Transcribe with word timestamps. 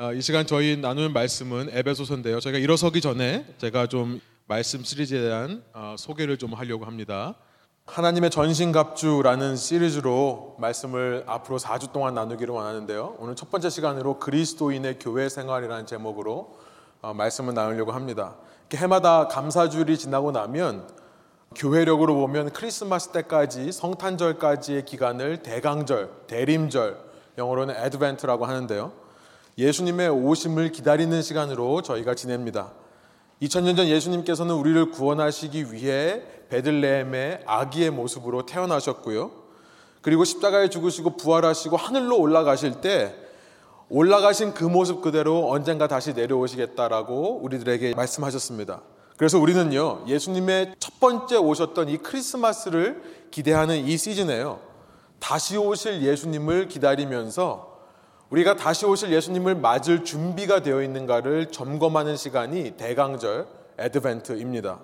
아, 0.00 0.12
이 0.12 0.22
시간 0.22 0.46
저희 0.46 0.76
나누는 0.76 1.12
말씀은 1.12 1.70
에베소서인데요. 1.72 2.38
저희가 2.38 2.60
일어서기 2.60 3.00
전에 3.00 3.44
제가 3.58 3.88
좀 3.88 4.20
말씀 4.46 4.84
시리즈에 4.84 5.20
대한 5.20 5.64
아, 5.72 5.96
소개를 5.98 6.36
좀 6.36 6.52
하려고 6.52 6.84
합니다. 6.84 7.34
하나님의 7.86 8.30
전신갑주라는 8.30 9.56
시리즈로 9.56 10.54
말씀을 10.60 11.24
앞으로 11.26 11.58
4주 11.58 11.90
동안 11.90 12.14
나누기를 12.14 12.54
원하는데요. 12.54 13.16
오늘 13.18 13.34
첫 13.34 13.50
번째 13.50 13.70
시간으로 13.70 14.20
그리스도인의 14.20 15.00
교회 15.00 15.28
생활이라는 15.28 15.86
제목으로 15.86 16.56
어, 17.02 17.12
말씀을 17.12 17.54
나누려고 17.54 17.90
합니다. 17.90 18.36
해마다 18.72 19.26
감사주일이 19.26 19.98
지나고 19.98 20.30
나면 20.30 20.86
교회력으로 21.56 22.14
보면 22.14 22.50
크리스마스 22.50 23.08
때까지 23.08 23.72
성탄절까지의 23.72 24.84
기간을 24.84 25.42
대강절, 25.42 26.08
대림절, 26.28 26.98
영어로는 27.36 27.74
애드벤트라고 27.74 28.46
하는데요. 28.46 29.07
예수님의 29.58 30.08
오심을 30.08 30.70
기다리는 30.70 31.20
시간으로 31.20 31.82
저희가 31.82 32.14
지냅니다. 32.14 32.72
2000년 33.42 33.76
전 33.76 33.88
예수님께서는 33.88 34.54
우리를 34.54 34.92
구원하시기 34.92 35.72
위해 35.72 36.22
베들레헴의 36.48 37.42
아기의 37.44 37.90
모습으로 37.90 38.46
태어나셨고요. 38.46 39.32
그리고 40.00 40.24
십자가에 40.24 40.70
죽으시고 40.70 41.16
부활하시고 41.16 41.76
하늘로 41.76 42.18
올라가실 42.18 42.80
때 42.80 43.14
올라가신 43.88 44.54
그 44.54 44.64
모습 44.64 45.02
그대로 45.02 45.50
언젠가 45.50 45.88
다시 45.88 46.12
내려오시겠다라고 46.12 47.40
우리들에게 47.42 47.94
말씀하셨습니다. 47.94 48.82
그래서 49.16 49.40
우리는요, 49.40 50.04
예수님의 50.06 50.74
첫 50.78 51.00
번째 51.00 51.36
오셨던 51.36 51.88
이 51.88 51.98
크리스마스를 51.98 53.02
기대하는 53.32 53.76
이 53.84 53.96
시즌에요. 53.96 54.60
다시 55.18 55.56
오실 55.56 56.02
예수님을 56.02 56.68
기다리면서 56.68 57.67
우리가 58.30 58.56
다시 58.56 58.84
오실 58.84 59.10
예수님을 59.12 59.54
맞을 59.54 60.04
준비가 60.04 60.60
되어 60.60 60.82
있는가를 60.82 61.46
점검하는 61.50 62.16
시간이 62.16 62.72
대강절 62.76 63.46
에드벤트입니다. 63.78 64.80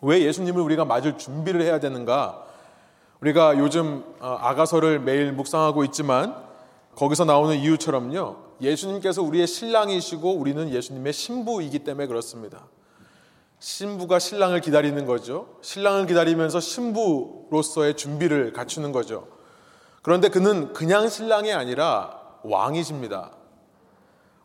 왜 0.00 0.22
예수님을 0.22 0.60
우리가 0.62 0.84
맞을 0.84 1.18
준비를 1.18 1.62
해야 1.62 1.80
되는가? 1.80 2.44
우리가 3.20 3.58
요즘 3.58 4.04
어, 4.20 4.36
아가서를 4.40 5.00
매일 5.00 5.32
묵상하고 5.32 5.84
있지만 5.84 6.36
거기서 6.94 7.24
나오는 7.24 7.56
이유처럼요. 7.56 8.36
예수님께서 8.60 9.22
우리의 9.22 9.46
신랑이시고 9.46 10.34
우리는 10.34 10.70
예수님의 10.70 11.12
신부이기 11.12 11.80
때문에 11.80 12.06
그렇습니다. 12.06 12.66
신부가 13.58 14.18
신랑을 14.18 14.60
기다리는 14.60 15.04
거죠. 15.06 15.56
신랑을 15.62 16.06
기다리면서 16.06 16.60
신부로서의 16.60 17.94
준비를 17.94 18.52
갖추는 18.52 18.92
거죠. 18.92 19.28
그런데 20.02 20.28
그는 20.28 20.72
그냥 20.72 21.08
신랑이 21.08 21.52
아니라 21.52 22.21
왕이십니다. 22.44 23.30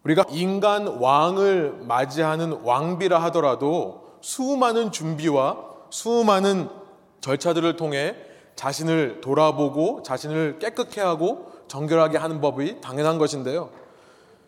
우리가 0.03 0.25
인간 0.29 0.87
왕을 0.87 1.79
맞이하는 1.81 2.61
왕비라 2.63 3.21
하더라도 3.23 4.17
수많은 4.21 4.91
준비와 4.91 5.57
수많은 5.89 6.69
절차들을 7.21 7.75
통해 7.75 8.15
자신을 8.55 9.21
돌아보고 9.21 10.01
자신을 10.03 10.59
깨끗해 10.59 11.01
하고 11.01 11.51
정결하게 11.67 12.17
하는 12.17 12.41
법이 12.41 12.81
당연한 12.81 13.17
것인데요. 13.17 13.69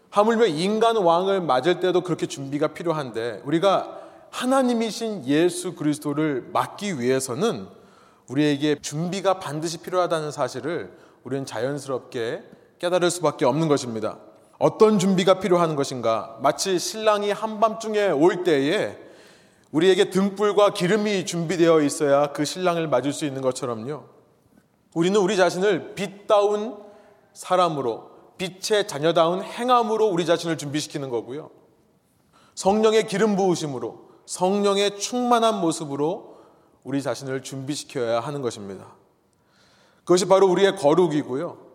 하물며 0.09 0.47
인간 0.47 0.97
왕을 0.97 1.41
맞을 1.41 1.79
때도 1.79 2.01
그렇게 2.01 2.25
준비가 2.25 2.69
필요한데 2.69 3.41
우리가 3.45 3.99
하나님이신 4.31 5.25
예수 5.25 5.75
그리스도를 5.75 6.49
맡기 6.51 6.99
위해서는 6.99 7.67
우리에게 8.27 8.75
준비가 8.81 9.39
반드시 9.39 9.79
필요하다는 9.79 10.31
사실을 10.31 10.91
우리는 11.23 11.45
자연스럽게 11.45 12.43
깨달을 12.79 13.11
수밖에 13.11 13.45
없는 13.45 13.67
것입니다. 13.67 14.17
어떤 14.57 14.99
준비가 14.99 15.39
필요한 15.39 15.75
것인가? 15.75 16.37
마치 16.41 16.79
신랑이 16.79 17.31
한밤중에 17.31 18.09
올 18.09 18.43
때에 18.43 18.97
우리에게 19.71 20.09
등불과 20.09 20.73
기름이 20.73 21.25
준비되어 21.25 21.81
있어야 21.81 22.31
그 22.31 22.43
신랑을 22.43 22.87
맞을 22.87 23.13
수 23.13 23.25
있는 23.25 23.41
것처럼요. 23.41 24.03
우리는 24.95 25.19
우리 25.19 25.37
자신을 25.37 25.93
빛다운 25.93 26.77
사람으로, 27.33 28.09
빛의 28.37 28.87
자녀다운 28.87 29.43
행함으로 29.43 30.07
우리 30.07 30.25
자신을 30.25 30.57
준비시키는 30.57 31.09
거고요. 31.09 31.51
성령의 32.55 33.07
기름 33.07 33.35
부으심으로, 33.35 34.09
성령의 34.25 34.99
충만한 34.99 35.61
모습으로 35.61 36.39
우리 36.83 37.01
자신을 37.03 37.43
준비시켜야 37.43 38.19
하는 38.19 38.41
것입니다. 38.41 38.87
그것이 39.99 40.25
바로 40.27 40.47
우리의 40.47 40.75
거룩이고요. 40.75 41.68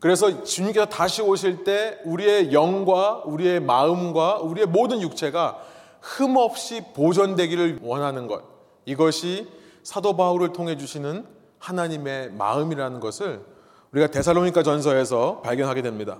그래서 0.00 0.42
주님께서 0.42 0.86
다시 0.86 1.20
오실 1.20 1.62
때 1.62 1.98
우리의 2.04 2.52
영과 2.52 3.22
우리의 3.26 3.60
마음과 3.60 4.38
우리의 4.38 4.66
모든 4.66 5.02
육체가 5.02 5.58
흠없이 6.00 6.82
보존되기를 6.94 7.80
원하는 7.82 8.26
것. 8.26 8.42
이것이 8.86 9.46
사도 9.82 10.16
바울을 10.16 10.54
통해 10.54 10.78
주시는 10.78 11.26
하나님의 11.58 12.32
마음이라는 12.32 12.98
것을 13.00 13.44
우리가 13.92 14.06
데살로니가 14.06 14.62
전서에서 14.62 15.42
발견하게 15.42 15.82
됩니다. 15.82 16.18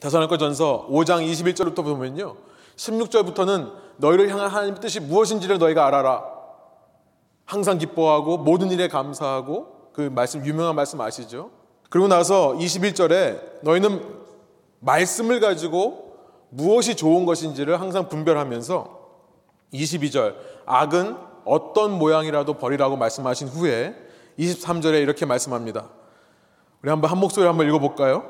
데살로니가 0.00 0.36
전서 0.36 0.86
5장 0.90 1.26
21절부터 1.26 1.82
보면요. 1.82 2.36
16절부터는 2.76 3.72
너희를 3.96 4.28
향한 4.28 4.48
하나님의 4.48 4.80
뜻이 4.80 5.00
무엇인지를 5.00 5.58
너희가 5.58 5.86
알아라. 5.86 6.24
항상 7.46 7.78
기뻐하고 7.78 8.38
모든 8.38 8.70
일에 8.70 8.88
감사하고 8.88 9.90
그 9.94 10.02
말씀 10.02 10.44
유명한 10.44 10.76
말씀 10.76 11.00
아시죠? 11.00 11.59
그리고 11.90 12.06
나서 12.08 12.54
21절에 12.54 13.62
너희는 13.62 14.00
말씀을 14.78 15.40
가지고 15.40 16.14
무엇이 16.48 16.94
좋은 16.96 17.26
것인지를 17.26 17.80
항상 17.80 18.08
분별하면서 18.08 18.98
22절 19.74 20.34
악은 20.66 21.16
어떤 21.44 21.98
모양이라도 21.98 22.54
버리라고 22.54 22.96
말씀하신 22.96 23.48
후에 23.48 23.94
23절에 24.38 25.02
이렇게 25.02 25.26
말씀합니다. 25.26 25.88
우리 26.82 26.90
한번 26.90 27.10
한 27.10 27.18
목소리 27.18 27.44
한번 27.44 27.68
읽어볼까요? 27.68 28.24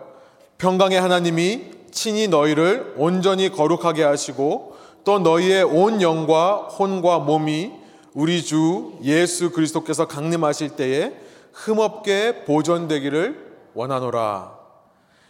평강의 0.59 1.01
하나님이 1.01 1.71
친히 1.91 2.29
너희를 2.29 2.95
온전히 2.97 3.51
거룩하게 3.51 4.05
하시고 4.05 4.77
또 5.05 5.19
너희의 5.19 5.65
온 5.65 6.01
영과 6.03 6.57
혼과 6.57 7.21
몸이 7.21 7.73
우리 8.15 8.43
주 8.43 8.95
예수 9.03 9.51
그리스도께서 9.51 10.07
강림하실 10.09 10.71
때에 10.71 11.13
흠없게 11.53 12.45
보존되기를 12.45 13.50
원하노라. 13.75 14.59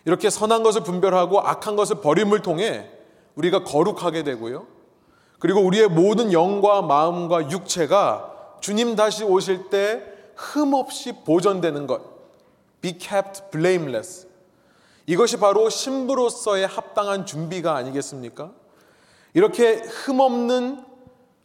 이렇게 0.05 0.31
선한 0.31 0.63
것을 0.63 0.83
분별하고 0.83 1.41
악한 1.41 1.77
것을 1.77 2.01
버림을 2.01 2.43
통해 2.43 2.91
우리가 3.35 3.65
거룩하게 3.65 4.23
되고요. 4.23 4.67
그리고 5.39 5.61
우리의 5.61 5.89
모든 5.89 6.33
영과 6.33 6.83
마음과 6.83 7.51
육체가 7.51 8.59
주님 8.61 8.97
다시 8.97 9.25
오실 9.25 9.71
때 9.71 10.03
흠없이 10.37 11.13
보존되는 11.25 11.87
것. 11.87 12.03
Be 12.81 12.99
kept 12.99 13.51
blameless. 13.51 14.29
이것이 15.07 15.39
바로 15.39 15.69
신부로서의 15.69 16.67
합당한 16.67 17.27
준비가 17.27 17.75
아니겠습니까? 17.77 18.53
이렇게 19.35 19.77
흠없는 19.77 20.85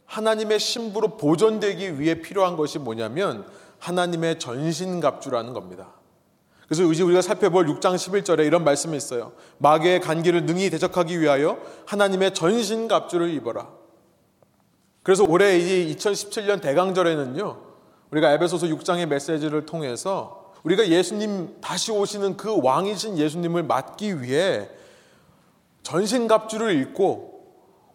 하나님의 0.04 0.60
신부로 0.60 1.16
보존되기 1.16 1.98
위해 1.98 2.20
필요한 2.20 2.56
것이 2.56 2.78
뭐냐면 2.78 3.46
하나님의 3.78 4.38
전신갑주라는 4.38 5.52
겁니다. 5.52 5.95
그래서 6.66 6.82
이제 6.90 7.02
우리가 7.02 7.22
살펴볼 7.22 7.66
6장 7.66 7.94
11절에 7.94 8.44
이런 8.44 8.64
말씀이 8.64 8.96
있어요. 8.96 9.32
마귀의 9.58 10.00
간기를 10.00 10.46
능히 10.46 10.68
대적하기 10.70 11.20
위하여 11.20 11.58
하나님의 11.86 12.34
전신 12.34 12.88
갑주를 12.88 13.30
입어라. 13.30 13.68
그래서 15.04 15.24
올해 15.24 15.58
이 15.58 15.94
2017년 15.94 16.60
대강절에는요. 16.60 17.62
우리가 18.10 18.32
에베소서 18.32 18.66
6장의 18.66 19.06
메시지를 19.06 19.66
통해서 19.66 20.52
우리가 20.64 20.88
예수님 20.88 21.60
다시 21.60 21.92
오시는 21.92 22.36
그 22.36 22.60
왕이신 22.60 23.18
예수님을 23.18 23.62
맞기 23.62 24.22
위해 24.22 24.68
전신 25.84 26.26
갑주를 26.26 26.80
입고 26.80 27.36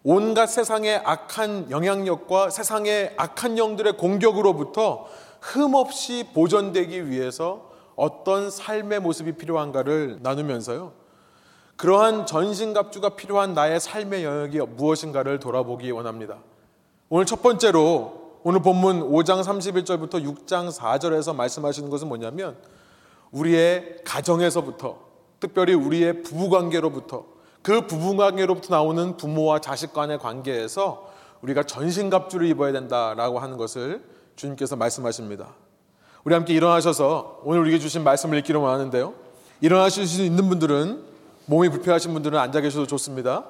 온갖 0.04 0.48
세상의 0.48 1.02
악한 1.04 1.70
영향력과 1.70 2.50
세상의 2.50 3.16
악한 3.18 3.58
영들의 3.58 3.98
공격으로부터 3.98 5.08
흠없이 5.42 6.28
보존되기 6.34 7.10
위해서 7.10 7.71
어떤 8.02 8.50
삶의 8.50 9.00
모습이 9.00 9.34
필요한가를 9.34 10.22
나누면서요. 10.24 10.92
그러한 11.76 12.26
전신갑주가 12.26 13.10
필요한 13.10 13.54
나의 13.54 13.80
삶의 13.80 14.24
영역이 14.24 14.58
무엇인가를 14.76 15.40
돌아보기 15.40 15.92
원합니다. 15.92 16.40
오늘 17.10 17.28
첫 17.28 17.44
번째로 17.44 18.40
오늘 18.42 18.64
본문 18.64 19.12
5장 19.12 19.44
31절부터 19.44 20.14
6장 20.26 20.76
4절에서 20.76 21.36
말씀하시는 21.36 21.92
것은 21.92 22.08
뭐냐면 22.08 22.58
우리의 23.30 24.00
가정에서부터 24.04 24.98
특별히 25.40 25.76
우리의 25.76 26.24
부부 26.24 26.50
관계로부터 26.50 27.26
그 27.62 27.86
부부 27.86 28.18
관계로부터 28.18 28.74
나오는 28.74 29.16
부모와 29.16 29.60
자식 29.60 29.94
간의 29.94 30.18
관계에서 30.18 31.08
우리가 31.44 31.62
전신갑주를 31.62 32.48
입어야 32.48 32.72
된다라고 32.72 33.38
하는 33.38 33.58
것을 33.58 34.04
주님께서 34.38 34.76
말씀하십니다. 34.76 35.54
우리 36.24 36.36
함께 36.36 36.54
일어나셔서 36.54 37.42
오늘 37.44 37.62
우리에게 37.62 37.80
주신 37.80 38.04
말씀을 38.04 38.38
읽기로 38.40 38.62
원하는데요. 38.62 39.14
일어나실 39.62 40.06
수 40.06 40.22
있는 40.22 40.50
분들은 40.50 41.04
몸이 41.48 41.70
불편하신 41.70 42.14
분들은 42.14 42.38
앉아 42.38 42.62
계셔도 42.62 42.86
좋습니다. 42.86 43.46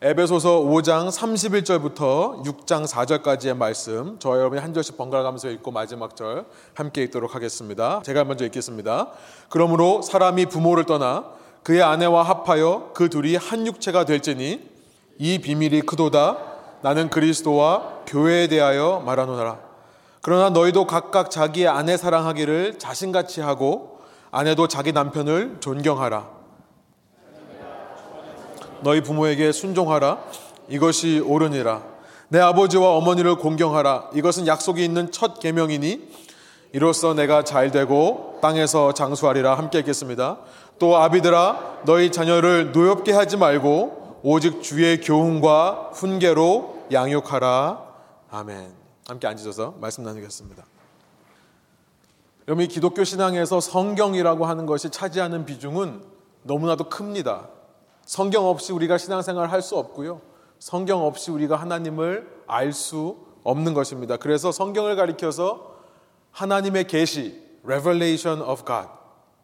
에베소서 0.00 0.60
5장 0.60 1.10
31절부터 1.10 2.42
6장 2.44 2.86
4절까지의 2.86 3.56
말씀 3.56 4.16
저 4.18 4.30
여러분이 4.36 4.60
한 4.60 4.72
절씩 4.72 4.96
번갈아 4.96 5.22
가면서 5.22 5.48
읽고 5.50 5.70
마지막 5.70 6.16
절 6.16 6.46
함께 6.74 7.02
읽도록 7.02 7.34
하겠습니다. 7.34 8.00
제가 8.02 8.24
먼저 8.24 8.44
읽겠습니다. 8.46 9.08
그러므로 9.50 10.00
사람이 10.00 10.46
부모를 10.46 10.84
떠나 10.84 11.24
그의 11.62 11.82
아내와 11.82 12.22
합하여 12.22 12.92
그 12.94 13.10
둘이 13.10 13.36
한 13.36 13.66
육체가 13.66 14.04
될지니 14.04 14.70
이 15.18 15.38
비밀이 15.38 15.82
크도다 15.82 16.38
나는 16.82 17.10
그리스도와 17.10 18.04
교회에 18.06 18.48
대하여 18.48 19.02
말하노라. 19.04 19.65
그러나 20.26 20.50
너희도 20.50 20.88
각각 20.88 21.30
자기의 21.30 21.68
아내 21.68 21.96
사랑하기를 21.96 22.80
자신같이 22.80 23.40
하고 23.40 24.00
아내도 24.32 24.66
자기 24.66 24.90
남편을 24.90 25.58
존경하라. 25.60 26.28
너희 28.80 29.02
부모에게 29.04 29.52
순종하라. 29.52 30.18
이것이 30.68 31.20
옳으니라. 31.20 31.84
내 32.26 32.40
아버지와 32.40 32.96
어머니를 32.96 33.36
공경하라. 33.36 34.10
이것은 34.14 34.48
약속이 34.48 34.84
있는 34.84 35.12
첫 35.12 35.38
계명이니 35.38 36.10
이로써 36.72 37.14
내가 37.14 37.44
잘 37.44 37.70
되고 37.70 38.40
땅에서 38.42 38.94
장수하리라. 38.94 39.56
함께 39.56 39.78
읽겠습니다. 39.78 40.38
또 40.80 40.96
아비들아 40.96 41.82
너희 41.84 42.10
자녀를 42.10 42.72
노엽게 42.72 43.12
하지 43.12 43.36
말고 43.36 44.22
오직 44.24 44.60
주의 44.60 45.00
교훈과 45.00 45.90
훈계로 45.92 46.86
양육하라. 46.90 47.80
아멘. 48.32 48.75
함께 49.08 49.26
앉으셔서 49.26 49.76
말씀 49.80 50.04
나누겠습니다. 50.04 50.64
여러분 52.48 52.64
이 52.64 52.68
기독교 52.68 53.04
신앙에서 53.04 53.60
성경이라고 53.60 54.46
하는 54.46 54.66
것이 54.66 54.90
차지하는 54.90 55.46
비중은 55.46 56.02
너무나도 56.42 56.88
큽니다. 56.88 57.48
성경 58.04 58.46
없이 58.46 58.72
우리가 58.72 58.98
신앙생활을 58.98 59.50
할수 59.50 59.76
없고요. 59.76 60.20
성경 60.58 61.04
없이 61.04 61.30
우리가 61.30 61.56
하나님을 61.56 62.44
알 62.46 62.72
수 62.72 63.16
없는 63.42 63.74
것입니다. 63.74 64.16
그래서 64.16 64.50
성경을 64.50 64.96
가리켜서 64.96 65.76
하나님의 66.32 66.88
계시, 66.88 67.42
revelation 67.64 68.42
of 68.42 68.64
God 68.64 68.88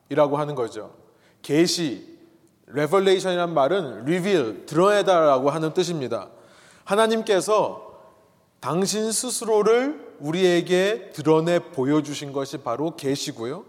이라고 0.08 0.38
하는 0.38 0.56
거죠. 0.56 0.92
계시, 1.42 2.18
revelation이란 2.68 3.54
말은 3.54 4.02
reveal, 4.02 4.66
드러내다라고 4.66 5.50
하는 5.50 5.72
뜻입니다. 5.72 6.28
하나님께서 6.84 7.91
당신 8.62 9.10
스스로를 9.10 10.16
우리에게 10.20 11.10
드러내 11.12 11.58
보여주신 11.58 12.32
것이 12.32 12.58
바로 12.58 12.94
계시고요. 12.94 13.64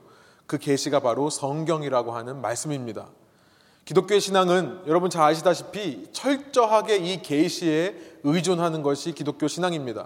그 0.45 0.59
계시가 0.59 0.99
바로 0.99 1.31
성경이라고 1.31 2.11
하는 2.11 2.41
말씀입니다. 2.41 3.07
기독교의 3.85 4.21
신앙은 4.21 4.83
여러분 4.85 5.09
잘 5.09 5.23
아시다시피 5.23 6.09
철저하게 6.11 6.97
이 6.97 7.23
계시에 7.23 7.95
의존하는 8.21 8.83
것이 8.83 9.13
기독교 9.13 9.47
신앙입니다. 9.47 10.05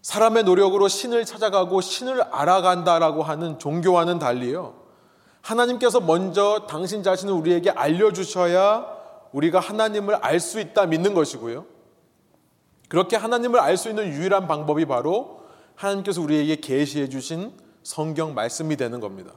사람의 0.00 0.44
노력으로 0.44 0.88
신을 0.88 1.26
찾아가고 1.26 1.82
신을 1.82 2.22
알아간다라고 2.22 3.22
하는 3.22 3.58
종교와는 3.58 4.18
달리요. 4.18 4.72
하나님께서 5.42 6.00
먼저 6.00 6.66
당신 6.66 7.02
자신을 7.02 7.34
우리에게 7.34 7.68
알려주셔야 7.72 8.86
우리가 9.32 9.60
하나님을 9.60 10.14
알 10.22 10.40
수 10.40 10.60
있다 10.60 10.86
믿는 10.86 11.12
것이고요. 11.12 11.75
그렇게 12.88 13.16
하나님을 13.16 13.60
알 13.60 13.76
수 13.76 13.88
있는 13.88 14.08
유일한 14.08 14.46
방법이 14.46 14.84
바로 14.86 15.42
하나님께서 15.74 16.20
우리에게 16.22 16.56
계시해 16.56 17.08
주신 17.08 17.52
성경 17.82 18.34
말씀이 18.34 18.76
되는 18.76 19.00
겁니다. 19.00 19.32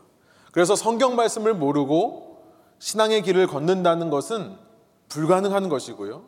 그래서 0.52 0.76
성경 0.76 1.16
말씀을 1.16 1.54
모르고 1.54 2.44
신앙의 2.80 3.22
길을 3.24 3.48
걷는다는 3.48 4.10
것은 4.10 4.56
불가능한 5.10 5.70
것이고요. 5.70 6.24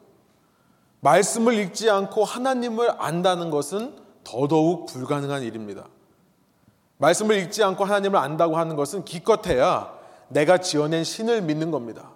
말씀을 0.99 1.53
읽지 1.55 1.89
않고 1.89 2.23
하나님을 2.23 2.91
안다는 3.01 3.49
것은 3.49 3.95
더더욱 4.23 4.85
불가능한 4.87 5.41
일입니다. 5.43 5.87
말씀을 6.97 7.37
읽지 7.37 7.63
않고 7.63 7.83
하나님을 7.83 8.19
안다고 8.19 8.57
하는 8.57 8.75
것은 8.75 9.05
기껏해야 9.05 9.91
내가 10.27 10.59
지어낸 10.59 11.03
신을 11.03 11.41
믿는 11.41 11.71
겁니다. 11.71 12.11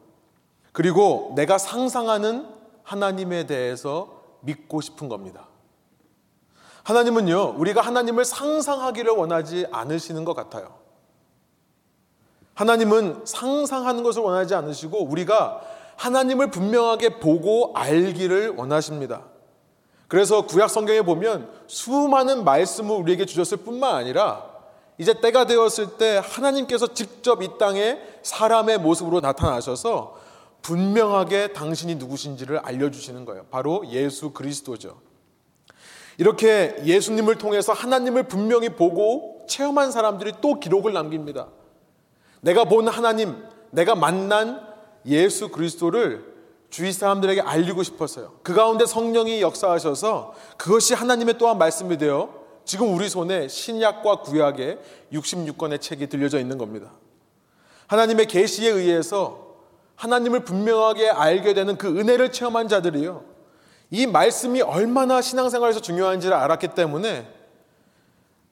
그리고 0.71 1.33
내가 1.35 1.57
상상하는 1.57 2.47
하나님에 2.83 3.47
대해서 3.47 4.14
믿고 4.45 4.81
싶은 4.81 5.09
겁니다. 5.09 5.47
하나님은요, 6.83 7.55
우리가 7.57 7.81
하나님을 7.81 8.25
상상하기를 8.25 9.11
원하지 9.11 9.67
않으시는 9.71 10.23
것 10.23 10.35
같아요. 10.35 10.75
하나님은 12.53 13.23
상상하는 13.25 14.03
것을 14.03 14.21
원하지 14.21 14.55
않으시고 14.55 15.03
우리가 15.03 15.61
하나님을 15.97 16.51
분명하게 16.51 17.19
보고 17.19 17.71
알기를 17.75 18.55
원하십니다. 18.55 19.23
그래서 20.07 20.45
구약 20.45 20.69
성경에 20.69 21.01
보면 21.01 21.49
수많은 21.67 22.43
말씀을 22.43 22.95
우리에게 22.95 23.25
주셨을 23.25 23.57
뿐만 23.57 23.95
아니라 23.95 24.45
이제 24.97 25.19
때가 25.19 25.45
되었을 25.45 25.97
때 25.97 26.21
하나님께서 26.23 26.93
직접 26.93 27.41
이 27.41 27.57
땅에 27.57 27.99
사람의 28.21 28.77
모습으로 28.77 29.19
나타나셔서 29.19 30.17
분명하게 30.65 31.49
당신이 31.53 31.93
누구신지를 31.95 32.57
알려주시는 32.57 33.23
거예요. 33.25 33.45
바로 33.51 33.83
예수 33.91 34.31
그리스도죠. 34.31 34.99
이렇게 36.17 36.75
예수님을 36.83 37.37
통해서 37.37 37.71
하나님을 37.71 38.23
분명히 38.23 38.69
보고 38.69 39.45
체험한 39.47 39.91
사람들이 39.91 40.33
또 40.41 40.59
기록을 40.59 40.91
남깁니다. 40.91 41.49
내가 42.41 42.63
본 42.63 42.87
하나님, 42.87 43.43
내가 43.69 43.93
만난 43.93 44.59
예수 45.05 45.49
그리스도를 45.49 46.33
주위 46.71 46.91
사람들에게 46.91 47.41
알리고 47.41 47.83
싶었어요. 47.83 48.39
그 48.41 48.55
가운데 48.55 48.87
성령이 48.87 49.41
역사하셔서 49.41 50.33
그것이 50.57 50.95
하나님의 50.95 51.37
또한 51.37 51.59
말씀이 51.59 51.95
되어 51.99 52.43
지금 52.65 52.91
우리 52.95 53.07
손에 53.07 53.49
신약과 53.49 54.21
구약의 54.21 54.79
66권의 55.13 55.79
책이 55.79 56.07
들려져 56.07 56.39
있는 56.39 56.57
겁니다. 56.57 56.91
하나님의 57.85 58.25
계시에 58.25 58.71
의해서 58.71 59.44
하나님을 59.95 60.41
분명하게 60.41 61.09
알게 61.09 61.53
되는 61.53 61.77
그 61.77 61.87
은혜를 61.87 62.31
체험한 62.31 62.67
자들이요. 62.67 63.23
이 63.91 64.07
말씀이 64.07 64.61
얼마나 64.61 65.21
신앙생활에서 65.21 65.79
중요한지를 65.79 66.35
알았기 66.35 66.69
때문에 66.69 67.31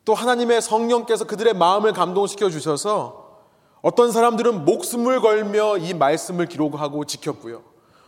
또 0.06 0.14
하나님의 0.14 0.62
성령께서 0.62 1.26
그들의 1.26 1.54
마음을 1.54 1.94
감동시켜 1.94 2.50
주셔서 2.50 3.42
어떤 3.82 4.12
사람들은 4.12 4.64
목숨을 4.66 5.20
걸며 5.20 5.78
이 5.78 5.94
말씀을 5.94 6.46
기록하고 6.46 7.06
지켰고요. 7.06 7.64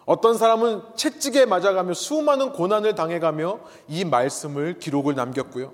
어떤 0.06 0.38
사람은 0.38 0.84
채찍에 0.96 1.46
맞아가며 1.46 1.94
수많은 1.94 2.54
고난을 2.54 2.96
당해가며 2.96 3.60
이 3.88 4.06
말씀을 4.06 4.80
기록을 4.80 5.16
남겼고요. 5.16 5.74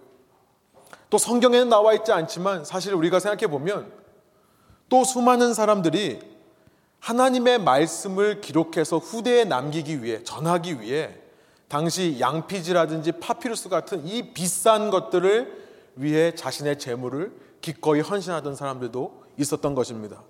또 1.10 1.18
성경에는 1.18 1.70
나와 1.70 1.94
있지 1.94 2.12
않지만 2.12 2.64
사실 2.64 2.94
우리가 2.94 3.20
생각해 3.20 3.48
보면 3.52 3.92
또 4.88 5.04
수많은 5.04 5.54
사람들이 5.54 6.31
하나님의 7.02 7.60
말씀을 7.60 8.42
기록해서 8.42 8.98
후대에 8.98 9.44
남기기 9.44 10.04
위해 10.04 10.24
전하기 10.24 10.82
위해 10.82 11.16
당시 11.68 12.18
양피지라든지 12.20 13.14
파피루스 13.14 13.70
같은 13.70 14.06
이 14.06 14.34
비싼 14.34 14.92
것들을 14.92 15.62
위해 15.96 16.34
자신의 16.36 16.80
재물을 16.80 17.34
기꺼이 17.60 18.02
헌신하던 18.02 18.56
사람들도 18.56 19.24
있었던 19.38 19.74
것입니다. 19.76 20.22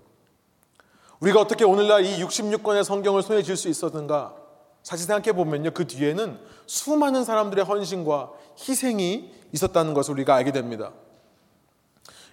우리가 1.19 1.39
어떻게 1.41 1.65
오늘날 1.65 2.05
이 2.05 2.23
66권의 2.23 2.83
성경을 2.83 3.21
손에 3.21 3.43
쥘 3.43 3.55
수 3.55 3.67
있었는가? 3.67 4.35
사실 4.81 5.05
생각해 5.05 5.35
보면요. 5.35 5.71
그 5.71 5.85
뒤에는 5.85 6.39
수많은 6.65 7.23
사람들의 7.23 7.63
헌신과 7.65 8.31
희생이 8.67 9.31
있었다는 9.51 9.93
것을 9.93 10.13
우리가 10.13 10.35
알게 10.35 10.51
됩니다. 10.51 10.91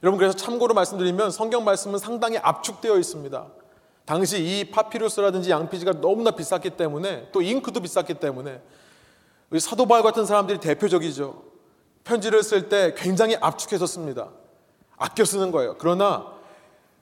여러분 0.03 0.19
그래서 0.19 0.37
참고로 0.37 0.75
말씀드리면 0.75 1.33
성경 1.33 1.65
말씀은 1.65 1.99
상당히 1.99 2.39
압축되어 2.39 2.99
있습니다. 2.99 3.47
당시 4.09 4.43
이 4.43 4.65
파피루스라든지 4.71 5.51
양피지가 5.51 6.01
너무나 6.01 6.31
비쌌기 6.31 6.71
때문에 6.71 7.29
또 7.31 7.43
잉크도 7.43 7.81
비쌌기 7.81 8.15
때문에 8.15 8.59
사도 9.59 9.85
바울 9.85 10.03
같은 10.03 10.25
사람들이 10.25 10.61
대표적이죠. 10.61 11.43
편지를 12.05 12.43
쓸 12.43 12.71
때 12.71 12.95
굉장히 12.97 13.37
압축해서 13.39 13.85
씁니다. 13.85 14.31
아껴 14.97 15.27
쓰는 15.27 15.53
거예요. 15.53 15.77
그러나 15.77 16.27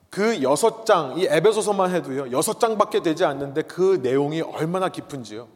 그 0.09 0.43
여섯 0.43 0.85
장, 0.85 1.17
이 1.17 1.25
에베소서만 1.29 1.95
해도요, 1.95 2.29
여섯 2.33 2.59
장밖에 2.59 3.01
되지 3.01 3.23
않는데 3.23 3.61
그 3.61 4.01
내용이 4.03 4.41
얼마나 4.41 4.89
깊은지요. 4.89 5.47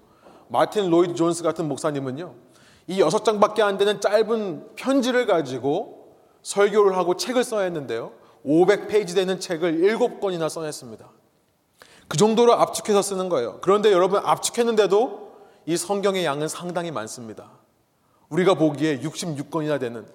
마틴 0.48 0.90
로이드 0.90 1.16
존스 1.16 1.44
같은 1.44 1.68
목사님은요, 1.68 2.34
이 2.88 3.02
여섯 3.02 3.26
장밖에 3.26 3.62
안 3.62 3.78
되는 3.78 4.00
짧은 4.00 4.76
편지를 4.78 5.26
가지고 5.26 6.16
설교를 6.44 6.96
하고 6.96 7.18
책을 7.18 7.44
써야 7.44 7.64
했는데요, 7.64 8.14
500페이지 8.46 9.16
되는 9.16 9.38
책을 9.38 9.80
7권이나 9.82 10.48
써냈습니다. 10.48 11.21
그 12.12 12.18
정도로 12.18 12.52
압축해서 12.56 13.02
쓰는 13.02 13.30
거예요. 13.30 13.60
그런데 13.62 13.90
여러분, 13.94 14.20
압축했는데도 14.22 15.32
이 15.66 15.78
성경의 15.78 16.26
양은 16.26 16.50
상당히 16.50 16.92
많습니다. 16.92 17.50
우리가 18.28 18.56
보기에 18.56 19.00
66권이나 19.00 19.80
되는 19.80 20.06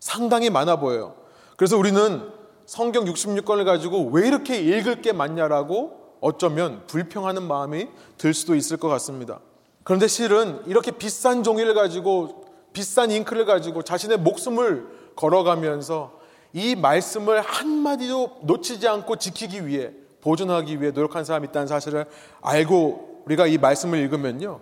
상당히 0.00 0.50
많아 0.50 0.76
보여요. 0.76 1.14
그래서 1.56 1.78
우리는 1.78 2.30
성경 2.66 3.06
66권을 3.06 3.64
가지고 3.64 4.10
왜 4.12 4.28
이렇게 4.28 4.58
읽을 4.60 5.00
게 5.00 5.12
많냐라고 5.14 6.18
어쩌면 6.20 6.82
불평하는 6.88 7.42
마음이 7.42 7.88
들 8.18 8.34
수도 8.34 8.54
있을 8.54 8.76
것 8.76 8.88
같습니다. 8.88 9.40
그런데 9.82 10.08
실은 10.08 10.60
이렇게 10.66 10.90
비싼 10.90 11.42
종이를 11.42 11.72
가지고 11.72 12.44
비싼 12.74 13.10
잉크를 13.10 13.46
가지고 13.46 13.80
자신의 13.80 14.18
목숨을 14.18 15.14
걸어가면서 15.16 16.20
이 16.52 16.76
말씀을 16.76 17.40
한마디도 17.40 18.40
놓치지 18.42 18.86
않고 18.86 19.16
지키기 19.16 19.66
위해 19.66 20.03
보존하기 20.24 20.80
위해 20.80 20.90
노력한 20.90 21.24
사람이 21.24 21.48
있다는 21.48 21.68
사실을 21.68 22.06
알고 22.40 23.22
우리가 23.26 23.46
이 23.46 23.58
말씀을 23.58 23.98
읽으면요. 23.98 24.60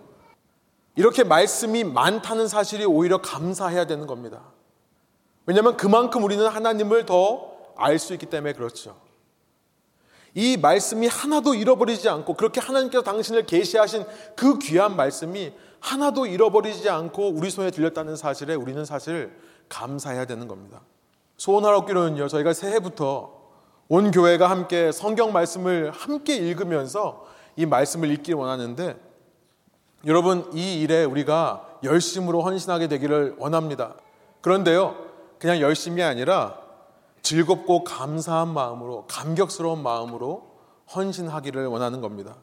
이렇게 0.95 1.23
말씀이 1.23 1.83
많다는 1.83 2.47
사실이 2.47 2.85
오히려 2.85 3.21
감사해야 3.21 3.85
되는 3.87 4.05
겁니다. 4.05 4.41
왜냐하면 5.45 5.75
그만큼 5.77 6.23
우리는 6.23 6.45
하나님을 6.45 7.05
더 7.05 7.53
알 7.75 7.99
수 7.99 8.13
있기 8.13 8.27
때문에 8.27 8.53
그렇죠. 8.53 8.95
이 10.35 10.57
말씀이 10.57 11.07
하나도 11.07 11.53
잃어버리지 11.53 12.09
않고 12.09 12.35
그렇게 12.35 12.59
하나님께서 12.59 13.03
당신을 13.03 13.45
계시하신 13.45 14.03
그 14.35 14.57
귀한 14.59 14.95
말씀이 14.95 15.53
하나도 15.79 16.25
잃어버리지 16.25 16.89
않고 16.89 17.29
우리 17.29 17.49
손에 17.49 17.71
들렸다는 17.71 18.15
사실에 18.15 18.55
우리는 18.55 18.83
사실 18.85 19.35
감사해야 19.69 20.25
되는 20.25 20.47
겁니다. 20.47 20.81
소원하옵기로는요, 21.37 22.27
저희가 22.27 22.53
새해부터 22.53 23.42
온 23.95 24.09
교회가 24.09 24.49
함께 24.49 24.91
성경 24.91 25.31
말씀을 25.33 25.91
함께 25.91 26.35
읽으면서 26.35 27.27
이 27.55 27.67
말씀을 27.67 28.09
읽기 28.09 28.33
원하는데 28.33 28.99
여러분 30.07 30.49
이 30.51 30.81
일에 30.81 31.03
우리가 31.03 31.77
열심으로 31.83 32.41
헌신하게 32.41 32.87
되기를 32.87 33.35
원합니다. 33.37 33.93
그런데요, 34.41 34.95
그냥 35.37 35.59
열심이 35.59 36.01
아니라 36.01 36.57
즐겁고 37.21 37.83
감사한 37.83 38.51
마음으로 38.51 39.05
감격스러운 39.07 39.83
마음으로 39.83 40.41
헌신하기를 40.95 41.67
원하는 41.67 42.01
겁니다. 42.01 42.33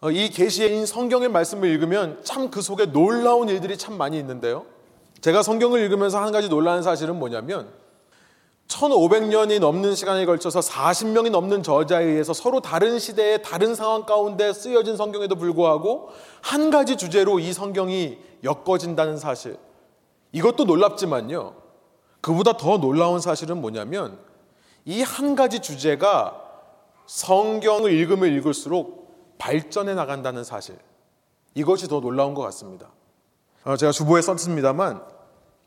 어, 0.00 0.10
이 0.10 0.28
계시인 0.28 0.86
성경의 0.86 1.28
말씀을 1.28 1.68
읽으면 1.68 2.18
참 2.24 2.50
그 2.50 2.62
속에 2.62 2.86
놀라운 2.86 3.48
일들이 3.48 3.78
참 3.78 3.96
많이 3.96 4.18
있는데요. 4.18 4.66
제가 5.20 5.44
성경을 5.44 5.78
읽으면서 5.82 6.20
한 6.20 6.32
가지 6.32 6.48
놀라운 6.48 6.82
사실은 6.82 7.20
뭐냐면 7.20 7.80
1500년이 8.68 9.60
넘는 9.60 9.94
시간에 9.94 10.24
걸쳐서 10.24 10.60
40명이 10.60 11.30
넘는 11.30 11.62
저자에 11.62 12.04
의해서 12.04 12.32
서로 12.32 12.60
다른 12.60 12.98
시대의 12.98 13.42
다른 13.42 13.74
상황 13.74 14.06
가운데 14.06 14.52
쓰여진 14.52 14.96
성경에도 14.96 15.34
불구하고 15.36 16.08
한 16.40 16.70
가지 16.70 16.96
주제로 16.96 17.38
이 17.38 17.52
성경이 17.52 18.18
엮어진다는 18.44 19.18
사실. 19.18 19.58
이것도 20.32 20.64
놀랍지만요. 20.64 21.54
그보다 22.22 22.56
더 22.56 22.78
놀라운 22.78 23.20
사실은 23.20 23.60
뭐냐면 23.60 24.18
이 24.84 25.02
한 25.02 25.36
가지 25.36 25.60
주제가 25.60 26.40
성경을 27.06 27.92
읽으면 27.92 28.32
읽을수록 28.32 29.36
발전해 29.38 29.94
나간다는 29.94 30.44
사실. 30.44 30.78
이것이 31.54 31.88
더 31.88 32.00
놀라운 32.00 32.32
것 32.32 32.40
같습니다. 32.42 32.88
어, 33.64 33.76
제가 33.76 33.92
주보에 33.92 34.22
썼습니다만 34.22 35.02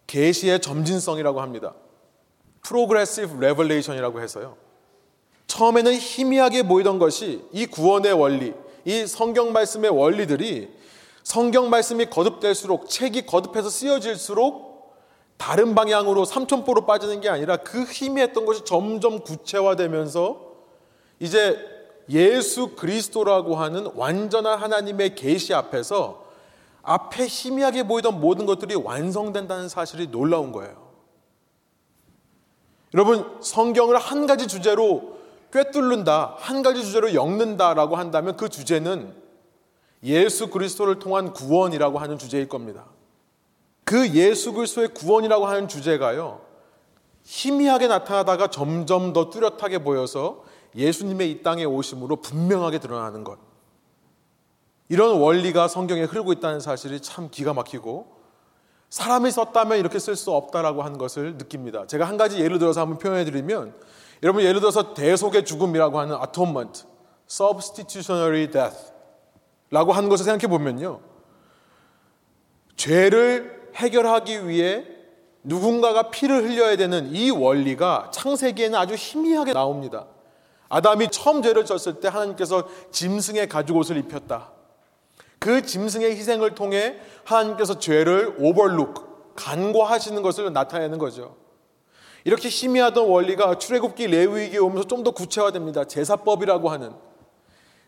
계시의 0.08 0.60
점진성이라고 0.62 1.42
합니다. 1.42 1.74
progressive 2.66 3.40
revelation이라고 3.40 4.22
해서요. 4.22 4.58
처음에는 5.48 5.94
희미하게 5.94 6.64
보이던 6.64 6.98
것이 7.00 7.44
이 7.52 7.66
구원의 7.68 8.14
원리, 8.14 8.54
이 8.84 9.06
성경 9.06 9.54
말씀의 9.54 9.92
원리들이 9.92 10.70
성경 11.24 11.70
말씀이 11.70 12.08
거듭될수록 12.08 12.90
책이 12.90 13.26
거듭해서 13.26 13.70
쓰여질수록 13.70 14.96
다른 15.38 15.76
방향으로 15.76 16.26
삼천포로 16.26 16.86
빠지는 16.86 17.22
게 17.22 17.30
아니라 17.30 17.58
그 17.58 17.84
희미했던 17.84 18.46
것이 18.46 18.64
점점 18.66 19.20
구체화되면서 19.20 20.42
이제 21.20 21.58
예수 22.10 22.76
그리스도라고 22.76 23.56
하는 23.56 23.90
완전한 23.96 24.60
하나님의 24.60 25.16
계시 25.16 25.54
앞에서 25.54 26.26
앞에 26.84 27.26
희미하게 27.26 27.84
보이던 27.84 28.20
모든 28.20 28.46
것들이 28.46 28.76
완성된다는 28.76 29.70
사실이 29.70 30.08
놀라운 30.12 30.52
거예요. 30.52 30.85
여러분 32.96 33.30
성경을 33.42 33.98
한 33.98 34.26
가지 34.26 34.48
주제로 34.48 35.18
꿰뚫는다, 35.52 36.36
한 36.38 36.64
가지 36.64 36.82
주제로 36.82 37.14
엮는다라고 37.14 37.98
한다면 37.98 38.38
그 38.38 38.48
주제는 38.48 39.14
예수 40.04 40.50
그리스도를 40.50 41.00
통한 41.00 41.34
구원이라고 41.34 42.00
하는 42.00 42.18
주제일 42.18 42.48
겁니다. 42.48 42.86
그 43.84 44.08
예수 44.14 44.54
그리스도의 44.54 44.94
구원이라고 44.94 45.46
하는 45.46 45.68
주제가요. 45.68 46.40
희미하게 47.26 47.88
나타나다가 47.88 48.48
점점 48.48 49.12
더 49.12 49.30
뚜렷하게 49.30 49.80
보여서 49.80 50.46
예수님의 50.74 51.32
이 51.32 51.44
땅에 51.44 51.66
오심으로 51.66 52.18
분명하게 52.18 52.80
드러나는 52.80 53.26
것. 53.26 53.38
이런 54.88 55.20
원리가 55.20 55.68
성경에 55.68 56.04
흐르고 56.04 56.32
있다는 56.32 56.62
사실이 56.62 57.02
참 57.02 57.30
기가 57.30 57.54
막히고 57.54 58.15
사람이 58.96 59.30
썼다면 59.30 59.78
이렇게 59.78 60.00
쓸 60.00 60.16
수 60.16 60.32
없다라고 60.32 60.82
하는 60.82 60.98
것을 60.98 61.36
느낍니다. 61.36 61.86
제가 61.86 62.08
한 62.08 62.16
가지 62.16 62.40
예를 62.40 62.60
들어서 62.60 62.80
한번 62.80 62.98
표현해 62.98 63.26
드리면 63.26 63.76
여러분 64.24 64.42
예를 64.42 64.62
들어서 64.62 64.94
대속의 64.94 65.44
죽음이라고 65.44 66.00
하는 66.00 66.16
atonement, 66.16 66.86
substitutionary 67.30 68.50
death 68.50 68.94
라고 69.70 69.92
하는 69.92 70.08
것을 70.08 70.24
생각해 70.24 70.48
보면요. 70.50 71.02
죄를 72.78 73.70
해결하기 73.76 74.48
위해 74.48 74.86
누군가가 75.44 76.10
피를 76.10 76.46
흘려야 76.46 76.78
되는 76.78 77.14
이 77.14 77.32
원리가 77.32 78.12
창세기에는 78.14 78.80
아주 78.80 78.94
희미하게 78.96 79.52
나옵니다. 79.52 80.06
아담이 80.70 81.10
처음 81.12 81.42
죄를 81.42 81.66
졌을 81.66 82.00
때 82.00 82.08
하나님께서 82.08 82.64
짐승의 82.92 83.50
가죽옷을 83.50 83.98
입혔다. 83.98 84.55
그 85.46 85.62
짐승의 85.62 86.16
희생을 86.18 86.56
통해 86.56 86.96
하나님께서 87.24 87.78
죄를 87.78 88.36
오버룩, 88.40 89.36
간과하시는 89.36 90.20
것을 90.24 90.52
나타내는 90.52 90.98
거죠. 90.98 91.36
이렇게 92.24 92.50
희미하던 92.50 93.08
원리가 93.08 93.60
출애굽기 93.60 94.08
레위기에 94.08 94.58
오면서 94.58 94.88
좀 94.88 95.04
더 95.04 95.12
구체화됩니다. 95.12 95.84
제사법이라고 95.84 96.70
하는 96.70 96.94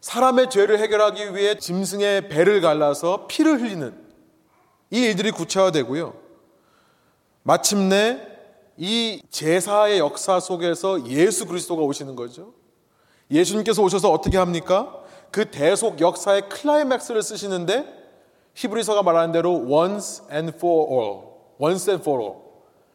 사람의 0.01 0.51
죄를 0.51 0.77
해결하기 0.77 1.35
위해 1.35 1.57
짐승의 1.57 2.29
배를 2.29 2.61
갈라서 2.61 3.25
피를 3.25 3.59
흘리는 3.59 3.97
이 4.91 4.99
일들이 4.99 5.31
구체화되고요. 5.31 6.13
마침내 7.41 8.21
이 8.77 9.23
제사의 9.31 9.97
역사 9.97 10.39
속에서 10.39 11.07
예수 11.07 11.47
그리스도가 11.47 11.81
오시는 11.81 12.15
거죠. 12.15 12.53
예수님께서 13.31 13.81
오셔서 13.81 14.11
어떻게 14.11 14.37
합니까? 14.37 15.06
그 15.31 15.51
대속 15.51 15.99
역사의 15.99 16.49
클라이맥스를 16.49 17.21
쓰시는데 17.21 17.85
히브리서가 18.55 19.03
말하는 19.03 19.31
대로 19.31 19.53
once 19.53 20.23
and 20.31 20.53
for 20.55 20.89
all, 20.91 21.21
once 21.59 21.91
and 21.91 22.01
for 22.01 22.21
all. 22.21 22.41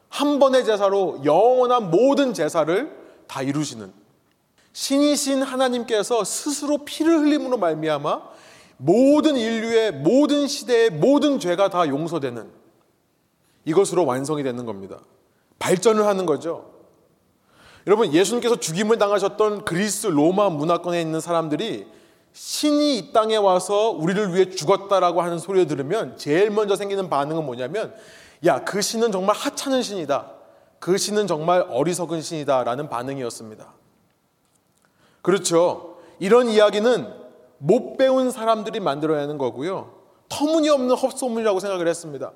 한 0.08 0.38
번의 0.38 0.64
제사로 0.64 1.20
영원한 1.24 1.90
모든 1.90 2.34
제사를 2.34 2.90
다 3.26 3.42
이루시는 3.42 3.92
신이신 4.72 5.42
하나님께서 5.42 6.24
스스로 6.24 6.78
피를 6.78 7.20
흘림으로 7.20 7.58
말미암아 7.58 8.22
모든 8.78 9.36
인류의 9.36 9.92
모든 9.92 10.46
시대의 10.46 10.90
모든 10.90 11.38
죄가 11.38 11.70
다 11.70 11.86
용서되는 11.86 12.50
이것으로 13.64 14.04
완성이 14.04 14.42
되는 14.42 14.66
겁니다. 14.66 15.00
발전을 15.58 16.06
하는 16.06 16.26
거죠. 16.26 16.72
여러분, 17.86 18.12
예수님께서 18.12 18.56
죽임을 18.56 18.98
당하셨던 18.98 19.64
그리스 19.64 20.08
로마 20.08 20.50
문화권에 20.50 21.00
있는 21.00 21.20
사람들이 21.20 21.86
신이 22.32 22.98
이 22.98 23.12
땅에 23.12 23.36
와서 23.36 23.90
우리를 23.90 24.34
위해 24.34 24.50
죽었다라고 24.50 25.22
하는 25.22 25.38
소리를 25.38 25.66
들으면 25.66 26.16
제일 26.16 26.50
먼저 26.50 26.76
생기는 26.76 27.10
반응은 27.10 27.44
뭐냐면 27.44 27.94
야, 28.44 28.64
그 28.64 28.80
신은 28.80 29.12
정말 29.12 29.36
하찮은 29.36 29.82
신이다. 29.82 30.32
그 30.78 30.98
신은 30.98 31.26
정말 31.26 31.64
어리석은 31.68 32.22
신이다 32.22 32.64
라는 32.64 32.88
반응이었습니다. 32.88 33.72
그렇죠. 35.20 35.98
이런 36.18 36.48
이야기는 36.48 37.22
못 37.58 37.96
배운 37.96 38.30
사람들이 38.30 38.80
만들어내는 38.80 39.38
거고요. 39.38 39.94
터무니없는 40.28 40.96
헛소문이라고 40.96 41.60
생각을 41.60 41.86
했습니다. 41.86 42.32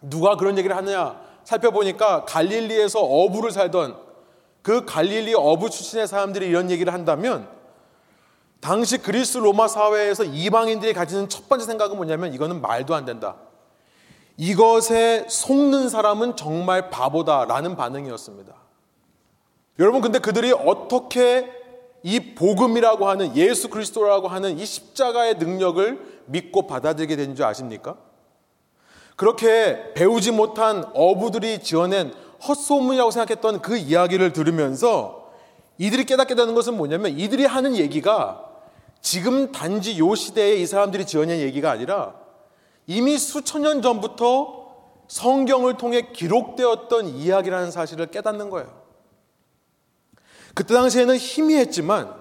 누가 0.00 0.36
그런 0.36 0.56
얘기를 0.56 0.74
하느냐 0.76 1.20
살펴보니까 1.44 2.24
갈릴리에서 2.24 3.00
어부를 3.00 3.50
살던 3.50 3.96
그 4.62 4.86
갈릴리 4.86 5.34
어부 5.34 5.68
출신의 5.68 6.06
사람들이 6.08 6.46
이런 6.46 6.70
얘기를 6.70 6.92
한다면 6.92 7.48
당시 8.64 8.96
그리스 8.96 9.36
로마 9.36 9.68
사회에서 9.68 10.24
이방인들이 10.24 10.94
가지는 10.94 11.28
첫 11.28 11.50
번째 11.50 11.66
생각은 11.66 11.96
뭐냐면 11.98 12.32
이거는 12.32 12.62
말도 12.62 12.94
안 12.94 13.04
된다. 13.04 13.36
이것에 14.38 15.26
속는 15.28 15.90
사람은 15.90 16.34
정말 16.36 16.88
바보다라는 16.88 17.76
반응이었습니다. 17.76 18.54
여러분 19.80 20.00
근데 20.00 20.18
그들이 20.18 20.52
어떻게 20.52 21.52
이 22.02 22.34
복음이라고 22.34 23.06
하는 23.06 23.36
예수 23.36 23.68
그리스도라고 23.68 24.28
하는 24.28 24.58
이 24.58 24.64
십자가의 24.64 25.34
능력을 25.34 26.22
믿고 26.24 26.66
받아들이게 26.66 27.16
된 27.16 27.36
줄 27.36 27.44
아십니까? 27.44 27.96
그렇게 29.16 29.92
배우지 29.92 30.30
못한 30.30 30.86
어부들이 30.94 31.62
지어낸 31.62 32.14
헛소문이라고 32.48 33.10
생각했던 33.10 33.60
그 33.60 33.76
이야기를 33.76 34.32
들으면서 34.32 35.30
이들이 35.76 36.06
깨닫게 36.06 36.34
되는 36.34 36.54
것은 36.54 36.78
뭐냐면 36.78 37.18
이들이 37.18 37.44
하는 37.44 37.76
얘기가 37.76 38.53
지금 39.04 39.52
단지 39.52 39.98
요 39.98 40.14
시대에 40.14 40.54
이 40.54 40.66
사람들이 40.66 41.04
지어낸 41.04 41.40
얘기가 41.40 41.70
아니라 41.70 42.14
이미 42.86 43.18
수천 43.18 43.60
년 43.60 43.82
전부터 43.82 44.64
성경을 45.08 45.76
통해 45.76 46.10
기록되었던 46.10 47.08
이야기라는 47.08 47.70
사실을 47.70 48.06
깨닫는 48.06 48.48
거예요. 48.48 48.82
그때 50.54 50.72
당시에는 50.72 51.18
희미했지만 51.18 52.14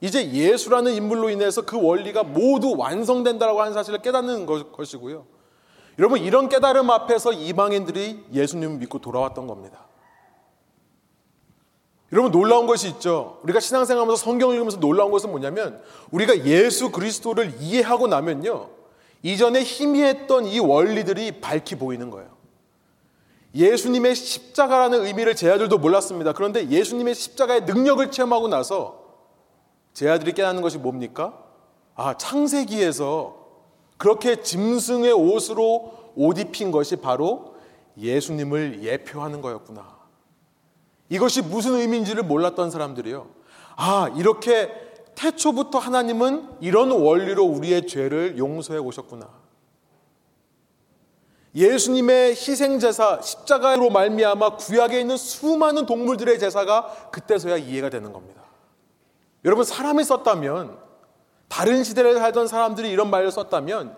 이제 0.00 0.30
예수라는 0.30 0.94
인물로 0.94 1.28
인해서 1.30 1.62
그 1.62 1.82
원리가 1.82 2.22
모두 2.22 2.76
완성된다라고 2.78 3.60
하는 3.60 3.72
사실을 3.72 4.00
깨닫는 4.00 4.46
것이고요. 4.46 5.26
여러분 5.98 6.20
이런 6.20 6.48
깨달음 6.48 6.88
앞에서 6.88 7.32
이방인들이 7.32 8.26
예수님을 8.32 8.76
믿고 8.76 9.00
돌아왔던 9.00 9.48
겁니다. 9.48 9.87
여러분 12.12 12.32
놀라운 12.32 12.66
것이 12.66 12.88
있죠. 12.88 13.38
우리가 13.42 13.60
신앙생활하면서 13.60 14.22
성경을 14.22 14.54
읽으면서 14.54 14.80
놀라운 14.80 15.10
것은 15.10 15.30
뭐냐면 15.30 15.80
우리가 16.10 16.46
예수 16.46 16.90
그리스도를 16.90 17.54
이해하고 17.60 18.06
나면요. 18.06 18.70
이전에 19.22 19.62
희미했던 19.62 20.46
이 20.46 20.58
원리들이 20.58 21.40
밝히 21.40 21.76
보이는 21.76 22.10
거예요. 22.10 22.30
예수님의 23.54 24.14
십자가라는 24.14 25.04
의미를 25.04 25.34
제 25.34 25.50
아들도 25.50 25.78
몰랐습니다. 25.78 26.32
그런데 26.32 26.68
예수님의 26.68 27.14
십자가의 27.14 27.62
능력을 27.62 28.10
체험하고 28.10 28.48
나서 28.48 29.02
제 29.92 30.08
아들이 30.08 30.32
깨닫는 30.32 30.62
것이 30.62 30.78
뭡니까? 30.78 31.36
아, 31.94 32.16
창세기에서 32.16 33.36
그렇게 33.96 34.40
짐승의 34.40 35.12
옷으로 35.12 36.12
옷 36.14 36.38
입힌 36.38 36.70
것이 36.70 36.96
바로 36.96 37.56
예수님을 37.98 38.84
예표하는 38.84 39.42
거였구나. 39.42 39.97
이것이 41.08 41.42
무슨 41.42 41.74
의미인지를 41.74 42.22
몰랐던 42.22 42.70
사람들이요. 42.70 43.26
아, 43.76 44.10
이렇게 44.16 44.70
태초부터 45.14 45.78
하나님은 45.78 46.58
이런 46.60 46.90
원리로 46.90 47.44
우리의 47.44 47.86
죄를 47.86 48.38
용서해 48.38 48.78
오셨구나. 48.78 49.28
예수님의 51.54 52.32
희생 52.32 52.78
제사 52.78 53.20
십자가로 53.20 53.90
말미암아 53.90 54.56
구약에 54.56 55.00
있는 55.00 55.16
수많은 55.16 55.86
동물들의 55.86 56.38
제사가 56.38 57.10
그때서야 57.10 57.56
이해가 57.56 57.90
되는 57.90 58.12
겁니다. 58.12 58.42
여러분 59.44 59.64
사람이 59.64 60.04
썼다면 60.04 60.78
다른 61.48 61.82
시대를 61.82 62.18
살던 62.18 62.46
사람들이 62.46 62.90
이런 62.90 63.10
말을 63.10 63.32
썼다면 63.32 63.96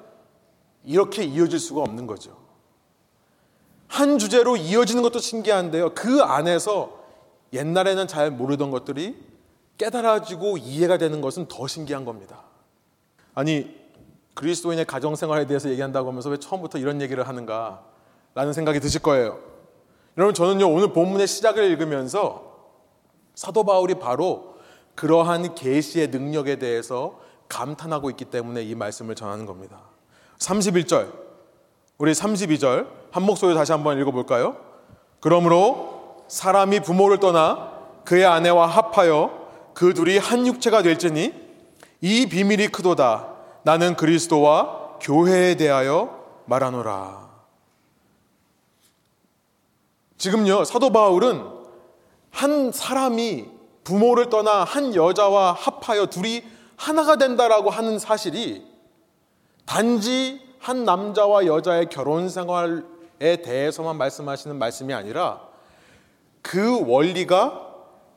이렇게 0.84 1.24
이어질 1.24 1.58
수가 1.58 1.82
없는 1.82 2.06
거죠. 2.06 2.38
한 3.88 4.18
주제로 4.18 4.56
이어지는 4.56 5.02
것도 5.02 5.18
신기한데요. 5.18 5.94
그 5.94 6.22
안에서 6.22 6.99
옛날에는 7.52 8.06
잘 8.06 8.30
모르던 8.30 8.70
것들이 8.70 9.16
깨달아지고 9.78 10.58
이해가 10.58 10.98
되는 10.98 11.20
것은 11.20 11.46
더 11.48 11.66
신기한 11.66 12.04
겁니다. 12.04 12.42
아니, 13.34 13.74
그리스도인의 14.34 14.84
가정 14.84 15.16
생활에 15.16 15.46
대해서 15.46 15.70
얘기한다고 15.70 16.08
하면서 16.08 16.30
왜 16.30 16.36
처음부터 16.36 16.78
이런 16.78 17.00
얘기를 17.00 17.26
하는가? 17.26 17.84
라는 18.34 18.52
생각이 18.52 18.80
드실 18.80 19.02
거예요. 19.02 19.38
여러분, 20.16 20.34
저는요, 20.34 20.70
오늘 20.70 20.92
본문의 20.92 21.26
시작을 21.26 21.64
읽으면서 21.70 22.50
사도 23.34 23.64
바울이 23.64 23.94
바로 23.94 24.56
그러한 24.94 25.54
계시의 25.54 26.08
능력에 26.08 26.56
대해서 26.56 27.20
감탄하고 27.48 28.10
있기 28.10 28.26
때문에 28.26 28.62
이 28.62 28.74
말씀을 28.74 29.14
전하는 29.14 29.46
겁니다. 29.46 29.80
31절, 30.38 31.10
우리 31.98 32.12
32절, 32.12 32.86
한 33.10 33.22
목소리 33.22 33.54
다시 33.54 33.72
한번 33.72 33.98
읽어 33.98 34.10
볼까요? 34.10 34.56
그러므로 35.20 35.99
사람이 36.30 36.78
부모를 36.80 37.18
떠나 37.18 37.72
그의 38.04 38.24
아내와 38.24 38.68
합하여 38.68 39.48
그 39.74 39.94
둘이 39.94 40.16
한 40.16 40.46
육체가 40.46 40.80
될지니 40.80 41.34
이 42.00 42.26
비밀이 42.26 42.68
크도다. 42.68 43.34
나는 43.64 43.96
그리스도와 43.96 44.98
교회에 45.00 45.56
대하여 45.56 46.24
말하노라. 46.46 47.28
지금요, 50.18 50.62
사도 50.64 50.92
바울은 50.92 51.44
한 52.30 52.70
사람이 52.70 53.48
부모를 53.82 54.30
떠나 54.30 54.62
한 54.62 54.94
여자와 54.94 55.52
합하여 55.52 56.06
둘이 56.06 56.44
하나가 56.76 57.16
된다라고 57.16 57.70
하는 57.70 57.98
사실이 57.98 58.64
단지 59.66 60.40
한 60.60 60.84
남자와 60.84 61.46
여자의 61.46 61.88
결혼 61.88 62.28
생활에 62.28 63.42
대해서만 63.42 63.98
말씀하시는 63.98 64.56
말씀이 64.56 64.94
아니라 64.94 65.49
그 66.42 66.86
원리가 66.86 67.68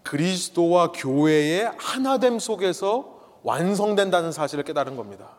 그리스도와 0.03 0.91
교회의 0.91 1.71
하나됨 1.77 2.39
속에서 2.39 3.19
완성된다는 3.43 4.31
사실을 4.31 4.63
깨달은 4.63 4.95
겁니다. 4.95 5.29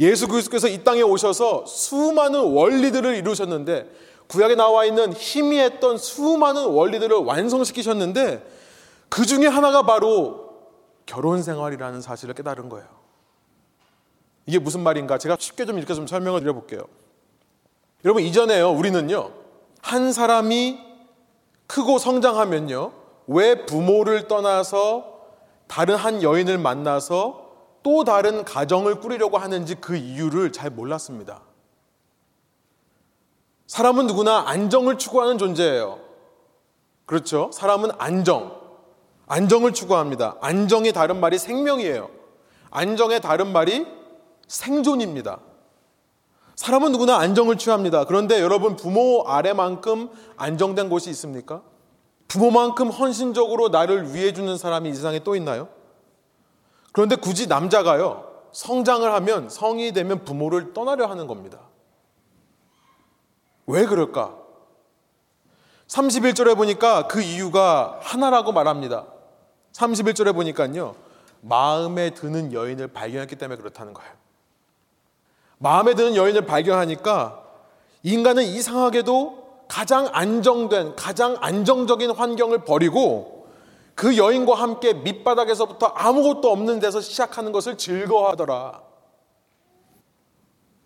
예수 0.00 0.26
그리스도께서 0.28 0.68
이 0.68 0.82
땅에 0.82 1.02
오셔서 1.02 1.66
수많은 1.66 2.40
원리들을 2.40 3.14
이루셨는데 3.16 3.90
구약에 4.26 4.54
나와 4.54 4.84
있는 4.84 5.12
희미했던 5.12 5.98
수많은 5.98 6.64
원리들을 6.66 7.16
완성시키셨는데 7.18 8.44
그 9.08 9.26
중에 9.26 9.46
하나가 9.46 9.82
바로 9.82 10.44
결혼 11.06 11.42
생활이라는 11.42 12.00
사실을 12.00 12.34
깨달은 12.34 12.68
거예요. 12.68 12.88
이게 14.46 14.58
무슨 14.58 14.80
말인가? 14.80 15.18
제가 15.18 15.36
쉽게 15.38 15.64
좀 15.66 15.78
이렇게 15.78 15.94
좀 15.94 16.06
설명을 16.06 16.40
드려볼게요. 16.40 16.82
여러분, 18.04 18.22
이전에요, 18.22 18.70
우리는요, 18.70 19.30
한 19.80 20.12
사람이 20.12 20.93
크고 21.66 21.98
성장하면요. 21.98 22.92
왜 23.26 23.66
부모를 23.66 24.28
떠나서 24.28 25.14
다른 25.66 25.96
한 25.96 26.22
여인을 26.22 26.58
만나서 26.58 27.44
또 27.82 28.04
다른 28.04 28.44
가정을 28.44 29.00
꾸리려고 29.00 29.38
하는지 29.38 29.74
그 29.74 29.96
이유를 29.96 30.52
잘 30.52 30.70
몰랐습니다. 30.70 31.42
사람은 33.66 34.06
누구나 34.06 34.44
안정을 34.46 34.98
추구하는 34.98 35.38
존재예요. 35.38 35.98
그렇죠? 37.06 37.50
사람은 37.52 37.90
안정. 37.98 38.62
안정을 39.26 39.72
추구합니다. 39.72 40.36
안정의 40.40 40.92
다른 40.92 41.18
말이 41.20 41.38
생명이에요. 41.38 42.10
안정의 42.70 43.20
다른 43.20 43.52
말이 43.52 43.86
생존입니다. 44.48 45.40
사람은 46.56 46.92
누구나 46.92 47.18
안정을 47.18 47.58
취합니다. 47.58 48.04
그런데 48.04 48.40
여러분 48.40 48.76
부모 48.76 49.24
아래만큼 49.26 50.10
안정된 50.36 50.88
곳이 50.88 51.10
있습니까? 51.10 51.62
부모만큼 52.28 52.88
헌신적으로 52.90 53.68
나를 53.68 54.14
위해 54.14 54.32
주는 54.32 54.56
사람이 54.56 54.88
이 54.88 54.94
세상에 54.94 55.20
또 55.20 55.36
있나요? 55.36 55.68
그런데 56.92 57.16
굳이 57.16 57.48
남자가요. 57.48 58.32
성장을 58.52 59.12
하면 59.12 59.48
성이 59.48 59.92
되면 59.92 60.24
부모를 60.24 60.72
떠나려 60.72 61.06
하는 61.06 61.26
겁니다. 61.26 61.58
왜 63.66 63.84
그럴까? 63.84 64.38
31절에 65.88 66.56
보니까 66.56 67.08
그 67.08 67.20
이유가 67.20 67.98
하나라고 68.00 68.52
말합니다. 68.52 69.06
31절에 69.72 70.34
보니까요. 70.34 70.94
마음에 71.40 72.10
드는 72.10 72.52
여인을 72.52 72.88
발견했기 72.88 73.36
때문에 73.36 73.58
그렇다는 73.58 73.92
거예요. 73.92 74.23
마음에 75.58 75.94
드는 75.94 76.16
여인을 76.16 76.46
발견하니까 76.46 77.42
인간은 78.02 78.42
이상하게도 78.44 79.44
가장 79.68 80.08
안정된, 80.12 80.94
가장 80.96 81.36
안정적인 81.40 82.10
환경을 82.10 82.64
버리고 82.64 83.46
그 83.94 84.16
여인과 84.16 84.54
함께 84.54 84.92
밑바닥에서부터 84.92 85.86
아무것도 85.86 86.50
없는 86.50 86.80
데서 86.80 87.00
시작하는 87.00 87.52
것을 87.52 87.78
즐거워하더라. 87.78 88.82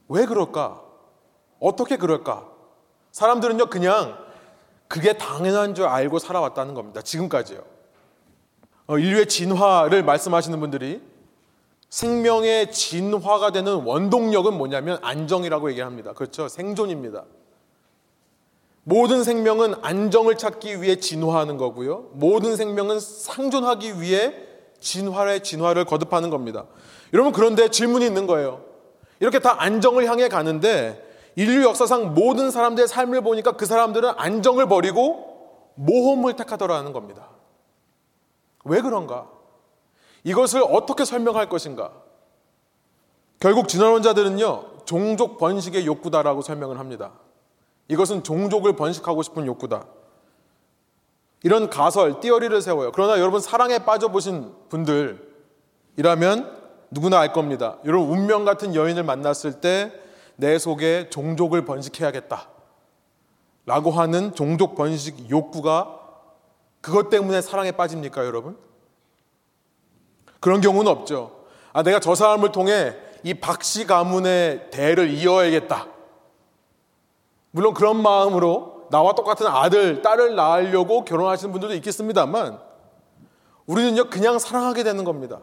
왜 0.09 0.27
그럴까? 0.27 0.83
어떻게 1.59 1.97
그럴까? 1.97 2.47
사람들은요, 3.13 3.67
그냥 3.67 4.17
그게 4.87 5.15
당연한 5.15 5.75
줄 5.75 5.87
알고 5.87 6.19
살아왔다는 6.19 6.75
겁니다. 6.75 7.03
지금까지요. 7.03 7.63
어, 8.87 8.99
인류의 8.99 9.27
진화를 9.27 10.03
말씀하시는 10.03 10.59
분들이 10.61 11.03
생명의 11.89 12.71
진화가 12.71 13.53
되는 13.53 13.75
원동력은 13.85 14.57
뭐냐면 14.57 14.99
안정이라고 15.03 15.71
얘기합니다. 15.71 16.13
그렇죠? 16.13 16.49
생존입니다. 16.49 17.25
모든 18.85 19.23
생명은 19.23 19.75
안정을 19.83 20.37
찾기 20.37 20.83
위해 20.83 20.97
진화하는 20.97 21.57
거고요. 21.57 22.11
모든 22.13 22.57
생명은 22.57 23.01
상존하기 23.01 24.01
위해 24.01 24.35
진화의 24.81 25.43
진화를 25.43 25.85
거듭하는 25.85 26.31
겁니다. 26.31 26.67
여러분 27.13 27.33
그런데 27.33 27.69
질문이 27.69 28.07
있는 28.07 28.27
거예요. 28.27 28.65
이렇게 29.21 29.41
다 29.41 29.61
안정을 29.61 30.07
향해 30.07 30.29
가는데 30.29 31.05
인류 31.37 31.65
역사상 31.65 32.15
모든 32.15 32.51
사람들의 32.51 32.89
삶을 32.89 33.21
보니까 33.23 33.53
그 33.53 33.67
사람들은 33.67 34.13
안정을 34.17 34.69
버리고 34.69 35.73
모험을 35.75 36.37
택하더라는 36.37 36.93
겁니다. 36.93 37.29
왜 38.65 38.81
그런가? 38.81 39.38
이것을 40.25 40.63
어떻게 40.63 41.05
설명할 41.05 41.49
것인가? 41.49 41.93
결국 43.41 43.69
진화론자들은요, 43.69 44.85
종족 44.85 45.39
번식의 45.39 45.87
욕구다라고 45.87 46.43
설명을 46.43 46.79
합니다. 46.79 47.13
이것은 47.89 48.25
종족을 48.25 48.75
번식하고 48.77 49.23
싶은 49.23 49.47
욕구다. 49.47 49.87
이런 51.45 51.71
가설, 51.71 52.21
띠어리를 52.21 52.61
세워요. 52.61 52.91
그러나 52.93 53.19
여러분 53.21 53.41
사랑에 53.41 53.79
빠져보신 53.79 54.53
분들이라면 54.69 56.59
누구나 56.91 57.21
알 57.21 57.33
겁니다. 57.33 57.79
여러분 57.85 58.11
운명 58.11 58.45
같은 58.45 58.75
여인을 58.75 59.05
만났을 59.05 59.61
때 59.61 60.09
내 60.39 60.57
속에 60.57 61.11
종족을 61.11 61.65
번식해야겠다. 61.65 62.49
라고 63.67 63.91
하는 63.91 64.35
종족 64.35 64.77
번식 64.77 65.29
욕구가 65.29 65.99
그것 66.81 67.11
때문에 67.11 67.41
사랑에 67.41 67.73
빠집니까, 67.73 68.25
여러분? 68.25 68.57
그런 70.41 70.61
경우는 70.61 70.91
없죠. 70.91 71.33
아, 71.73 71.83
내가 71.83 72.01
저 72.01 72.15
사람을 72.15 72.53
통해 72.53 72.95
이 73.23 73.35
박씨 73.35 73.87
가문의 73.87 74.71
대를 74.71 75.11
이어야겠다. 75.11 75.87
물론 77.51 77.75
그런 77.75 78.01
마음으로 78.01 78.87
나와 78.91 79.15
똑같은 79.15 79.47
아들, 79.47 80.03
딸을 80.03 80.35
낳으려고 80.35 81.05
결혼하시는 81.05 81.53
분들도 81.53 81.75
있겠습니다만 81.77 82.59
우리는요, 83.67 84.09
그냥 84.09 84.39
사랑하게 84.39 84.83
되는 84.83 85.05
겁니다. 85.05 85.41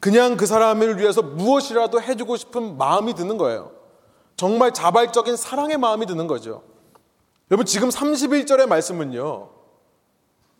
그냥 0.00 0.36
그 0.36 0.46
사람을 0.46 0.98
위해서 0.98 1.22
무엇이라도 1.22 2.00
해주고 2.02 2.36
싶은 2.36 2.76
마음이 2.76 3.14
드는 3.14 3.38
거예요. 3.38 3.72
정말 4.36 4.72
자발적인 4.72 5.36
사랑의 5.36 5.78
마음이 5.78 6.06
드는 6.06 6.26
거죠. 6.26 6.62
여러분, 7.50 7.64
지금 7.64 7.88
31절의 7.88 8.66
말씀은요, 8.66 9.48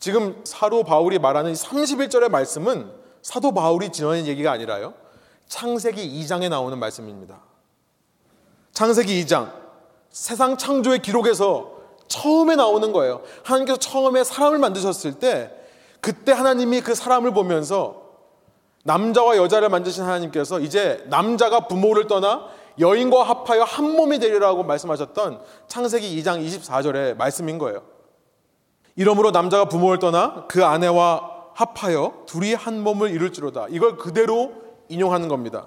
지금 0.00 0.40
사도 0.44 0.84
바울이 0.84 1.18
말하는 1.18 1.52
31절의 1.52 2.30
말씀은 2.30 2.90
사도 3.28 3.52
바울이 3.52 3.90
지어낸 3.90 4.26
얘기가 4.26 4.50
아니라요. 4.52 4.94
창세기 5.48 6.18
2장에 6.18 6.48
나오는 6.48 6.78
말씀입니다. 6.78 7.42
창세기 8.72 9.22
2장. 9.22 9.52
세상 10.08 10.56
창조의 10.56 11.00
기록에서 11.00 11.72
처음에 12.08 12.56
나오는 12.56 12.90
거예요. 12.90 13.20
하나님께서 13.44 13.78
처음에 13.78 14.24
사람을 14.24 14.56
만드셨을 14.56 15.18
때 15.18 15.52
그때 16.00 16.32
하나님이 16.32 16.80
그 16.80 16.94
사람을 16.94 17.34
보면서 17.34 18.00
남자와 18.84 19.36
여자를 19.36 19.68
만드신 19.68 20.04
하나님께서 20.04 20.60
이제 20.60 21.04
남자가 21.10 21.68
부모를 21.68 22.06
떠나 22.06 22.46
여인과 22.80 23.24
합하여 23.24 23.62
한 23.62 23.94
몸이 23.94 24.20
되리라고 24.20 24.62
말씀하셨던 24.62 25.42
창세기 25.66 26.18
2장 26.22 26.42
24절의 26.42 27.18
말씀인 27.18 27.58
거예요. 27.58 27.82
이러므로 28.96 29.32
남자가 29.32 29.66
부모를 29.66 29.98
떠나 29.98 30.46
그 30.48 30.64
아내와 30.64 31.37
합하여 31.58 32.22
둘이 32.26 32.54
한 32.54 32.84
몸을 32.84 33.10
이룰지로다. 33.10 33.66
이걸 33.70 33.96
그대로 33.96 34.52
인용하는 34.88 35.26
겁니다. 35.26 35.66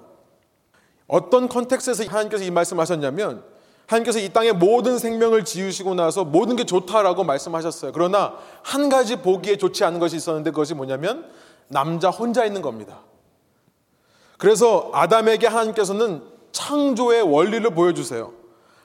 어떤 1.06 1.50
컨텍스트에서 1.50 2.04
하나님께서 2.04 2.44
이 2.44 2.50
말씀하셨냐면 2.50 3.44
하나님께서 3.86 4.18
이 4.18 4.30
땅의 4.30 4.54
모든 4.54 4.98
생명을 4.98 5.44
지으시고 5.44 5.94
나서 5.94 6.24
모든 6.24 6.56
게 6.56 6.64
좋다라고 6.64 7.24
말씀하셨어요. 7.24 7.92
그러나 7.92 8.38
한 8.62 8.88
가지 8.88 9.16
보기에 9.16 9.58
좋지 9.58 9.84
않은 9.84 9.98
것이 9.98 10.16
있었는데 10.16 10.50
그것이 10.52 10.72
뭐냐면 10.72 11.30
남자 11.68 12.08
혼자 12.08 12.46
있는 12.46 12.62
겁니다. 12.62 13.00
그래서 14.38 14.90
아담에게 14.94 15.46
하나님께서는 15.46 16.22
창조의 16.52 17.20
원리를 17.22 17.68
보여주세요. 17.74 18.32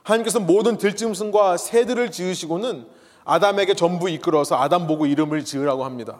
하나님께서 0.03 0.41
모든 0.41 0.77
들짐승과 0.77 1.55
새들을 1.55 2.11
지으시고는 2.11 2.85
아담에게 3.23 3.75
전부 3.75 4.09
이끌어서 4.09 4.57
아담 4.57 4.87
보고 4.87 5.05
이름을 5.05 5.45
지으라고 5.45 5.85
합니다. 5.85 6.19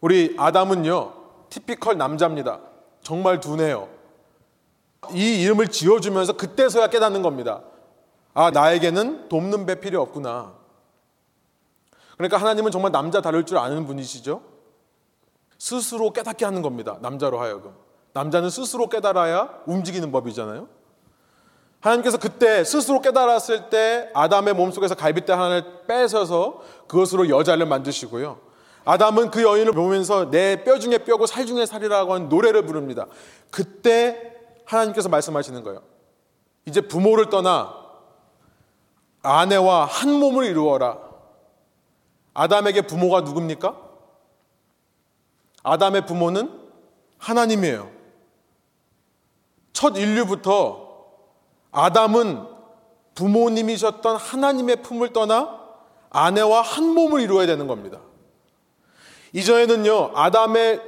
우리 0.00 0.34
아담은요, 0.38 1.12
티피컬 1.50 1.98
남자입니다. 1.98 2.60
정말 3.02 3.40
둔해요. 3.40 3.88
이 5.12 5.42
이름을 5.42 5.68
지어주면서 5.68 6.34
그때서야 6.34 6.88
깨닫는 6.88 7.22
겁니다. 7.22 7.62
아, 8.34 8.50
나에게는 8.50 9.28
돕는 9.28 9.66
배 9.66 9.80
필요 9.80 10.00
없구나. 10.02 10.54
그러니까 12.16 12.36
하나님은 12.36 12.70
정말 12.70 12.92
남자 12.92 13.20
다룰 13.20 13.46
줄 13.46 13.58
아는 13.58 13.86
분이시죠? 13.86 14.42
스스로 15.58 16.12
깨닫게 16.12 16.44
하는 16.44 16.62
겁니다. 16.62 16.98
남자로 17.00 17.40
하여금. 17.40 17.74
남자는 18.12 18.50
스스로 18.50 18.88
깨달아야 18.88 19.60
움직이는 19.66 20.10
법이잖아요. 20.12 20.68
하나님께서 21.80 22.18
그때 22.18 22.62
스스로 22.62 23.00
깨달았을 23.00 23.70
때 23.70 24.10
아담의 24.14 24.54
몸속에서 24.54 24.94
갈비뼈 24.94 25.32
하나를 25.34 25.86
뺏어서 25.86 26.62
그것으로 26.88 27.30
여자를 27.30 27.66
만드시고요. 27.66 28.49
아담은 28.90 29.30
그 29.30 29.44
여인을 29.44 29.72
보면서 29.72 30.30
내 30.30 30.64
뼈 30.64 30.80
중에 30.80 30.98
뼈고 30.98 31.26
살 31.26 31.46
중에 31.46 31.64
살이라고 31.64 32.12
하는 32.14 32.28
노래를 32.28 32.66
부릅니다. 32.66 33.06
그때 33.50 34.34
하나님께서 34.64 35.08
말씀하시는 35.08 35.62
거예요. 35.62 35.82
이제 36.66 36.80
부모를 36.80 37.30
떠나 37.30 37.72
아내와 39.22 39.84
한 39.84 40.12
몸을 40.12 40.44
이루어라. 40.46 40.98
아담에게 42.34 42.82
부모가 42.82 43.20
누굽니까? 43.20 43.76
아담의 45.62 46.06
부모는 46.06 46.50
하나님이에요. 47.18 47.90
첫 49.72 49.96
인류부터 49.96 50.88
아담은 51.70 52.44
부모님이셨던 53.14 54.16
하나님의 54.16 54.82
품을 54.82 55.12
떠나 55.12 55.60
아내와 56.10 56.62
한 56.62 56.88
몸을 56.92 57.20
이루어야 57.20 57.46
되는 57.46 57.68
겁니다. 57.68 58.00
이전에는요, 59.32 60.12
아담의 60.14 60.80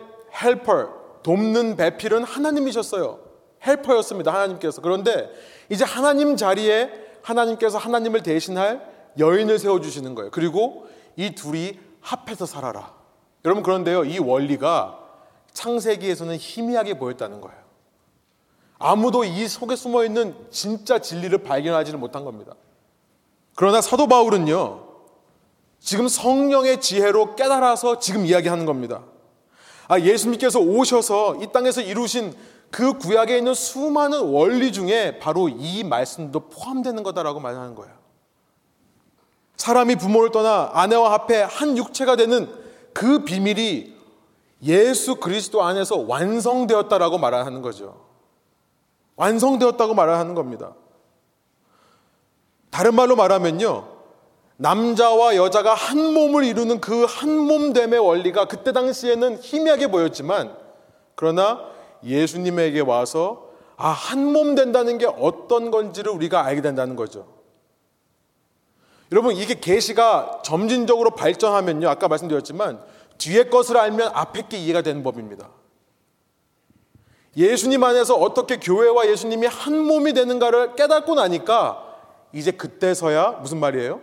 헬퍼, 0.43 0.89
돕는 1.23 1.77
배필은 1.77 2.25
하나님이셨어요. 2.25 3.19
헬퍼였습니다. 3.65 4.33
하나님께서. 4.33 4.81
그런데 4.81 5.31
이제 5.69 5.85
하나님 5.85 6.37
자리에 6.37 6.91
하나님께서 7.23 7.79
하나님을 7.79 8.23
대신할 8.23 8.91
여인을 9.19 9.59
세워주시는 9.59 10.15
거예요. 10.15 10.31
그리고 10.31 10.87
이 11.17 11.35
둘이 11.35 11.79
합해서 12.01 12.47
살아라. 12.47 12.93
여러분, 13.45 13.63
그런데요, 13.63 14.05
이 14.05 14.19
원리가 14.19 14.99
창세기에서는 15.53 16.37
희미하게 16.37 16.99
보였다는 16.99 17.41
거예요. 17.41 17.63
아무도 18.79 19.23
이 19.23 19.47
속에 19.47 19.77
숨어 19.77 20.05
있는 20.05 20.35
진짜 20.51 20.99
진리를 20.99 21.37
발견하지는 21.39 22.01
못한 22.01 22.25
겁니다. 22.25 22.55
그러나 23.55 23.81
사도 23.81 24.09
바울은요, 24.09 24.82
지금 25.83 26.07
성령의 26.07 26.81
지혜로 26.81 27.35
깨달아서 27.35 27.99
지금 27.99 28.25
이야기하는 28.25 28.67
겁니다. 28.67 29.03
아, 29.89 29.99
예수님께서 29.99 30.61
오셔서 30.61 31.43
이 31.43 31.49
땅에서 31.53 31.81
이루신 31.81 32.35
그 32.71 32.95
구약에 32.95 33.37
있는 33.37 33.53
수많은 33.53 34.21
원리 34.29 34.73
중에 34.73 35.19
바로 35.19 35.49
이 35.49 35.83
말씀도 35.85 36.49
포함되는 36.49 37.03
거다라고 37.03 37.41
말하는 37.41 37.75
거예요. 37.75 37.93
사람이 39.57 39.97
부모를 39.97 40.31
떠나 40.31 40.71
아내와 40.73 41.13
합해 41.13 41.43
한 41.43 41.77
육체가 41.77 42.17
되는 42.17 42.49
그 42.95 43.25
비밀이 43.25 43.95
예수 44.63 45.17
그리스도 45.17 45.63
안에서 45.63 45.99
완성되었다라고 45.99 47.19
말하는 47.19 47.61
거죠. 47.61 48.01
완성되었다고 49.17 49.95
말하는 49.95 50.35
겁니다. 50.35 50.75
다른 52.71 52.95
말로 52.95 53.17
말하면요. 53.17 53.92
남자와 54.57 55.37
여자가 55.37 55.75
한 55.75 56.13
몸을 56.13 56.45
이루는 56.45 56.81
그 56.81 57.05
한 57.05 57.37
몸됨의 57.37 57.99
원리가 57.99 58.47
그때 58.47 58.73
당시에는 58.73 59.39
희미하게 59.41 59.89
보였지만 59.89 60.57
그러나 61.15 61.61
예수님에게 62.05 62.81
와서 62.81 63.51
아, 63.77 63.89
한 63.89 64.33
몸 64.33 64.55
된다는 64.55 64.99
게 64.99 65.07
어떤 65.07 65.71
건지를 65.71 66.13
우리가 66.13 66.45
알게 66.45 66.61
된다는 66.63 66.95
거죠. 66.95 67.27
여러분, 69.11 69.35
이게 69.35 69.59
계시가 69.59 70.43
점진적으로 70.45 71.11
발전하면요. 71.11 71.89
아까 71.89 72.07
말씀드렸지만 72.07 72.81
뒤에 73.19 73.45
것을 73.45 73.77
알면 73.77 74.13
앞에 74.15 74.47
게 74.49 74.57
이해가 74.59 74.83
되는 74.83 75.03
법입니다. 75.03 75.51
예수님 77.37 77.83
안에서 77.83 78.15
어떻게 78.15 78.57
교회와 78.59 79.09
예수님이 79.09 79.47
한 79.49 79.79
몸이 79.79 80.13
되는가를 80.13 80.77
깨닫고 80.77 81.15
나니까 81.15 81.83
이제 82.33 82.53
그때서야 82.53 83.39
무슨 83.43 83.59
말이에요? 83.59 84.01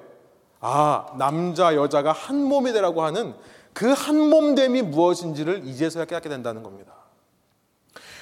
아, 0.62 1.06
남자, 1.18 1.76
여자가 1.76 2.12
한 2.12 2.44
몸이 2.44 2.74
되라고 2.74 3.04
하는 3.04 3.34
그 3.74 3.94
한 3.94 4.18
몸됨이 4.30 4.82
무엇인지를 4.82 5.66
이제서야 5.66 6.06
깨닫게 6.06 6.28
된다는 6.28 6.64
겁니다. 6.64 6.94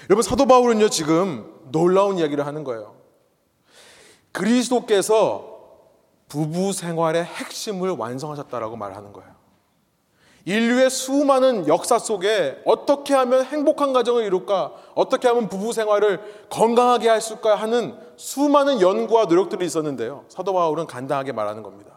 여러분, 0.09 0.21
사도 0.21 0.45
바울은요, 0.45 0.89
지금 0.89 1.51
놀라운 1.71 2.17
이야기를 2.17 2.45
하는 2.45 2.63
거예요. 2.63 2.95
그리스도께서 4.31 5.57
부부 6.29 6.73
생활의 6.73 7.23
핵심을 7.23 7.91
완성하셨다라고 7.91 8.75
말하는 8.75 9.13
거예요. 9.13 9.35
인류의 10.45 10.89
수많은 10.89 11.67
역사 11.67 11.99
속에 11.99 12.61
어떻게 12.65 13.13
하면 13.13 13.43
행복한 13.43 13.91
가정을 13.91 14.23
이룰까, 14.23 14.73
어떻게 14.95 15.27
하면 15.27 15.49
부부 15.49 15.73
생활을 15.73 16.47
건강하게 16.49 17.09
할 17.09 17.19
수 17.19 17.33
있을까 17.33 17.55
하는 17.55 17.97
수많은 18.15 18.79
연구와 18.79 19.25
노력들이 19.25 19.65
있었는데요. 19.65 20.23
사도 20.29 20.53
바울은 20.53 20.87
간단하게 20.87 21.33
말하는 21.33 21.63
겁니다. 21.63 21.96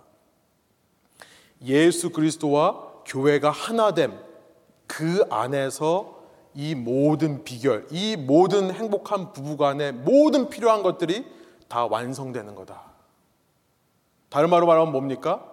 예수 1.64 2.10
그리스도와 2.10 2.90
교회가 3.06 3.50
하나됨, 3.50 4.18
그 4.86 5.24
안에서 5.30 6.20
이 6.54 6.74
모든 6.74 7.44
비결, 7.44 7.86
이 7.90 8.16
모든 8.16 8.72
행복한 8.72 9.32
부부간의 9.32 9.92
모든 9.92 10.48
필요한 10.48 10.82
것들이 10.82 11.24
다 11.68 11.86
완성되는 11.86 12.54
거다. 12.54 12.90
다른 14.28 14.50
말로 14.50 14.66
말하면 14.66 14.92
뭡니까? 14.92 15.46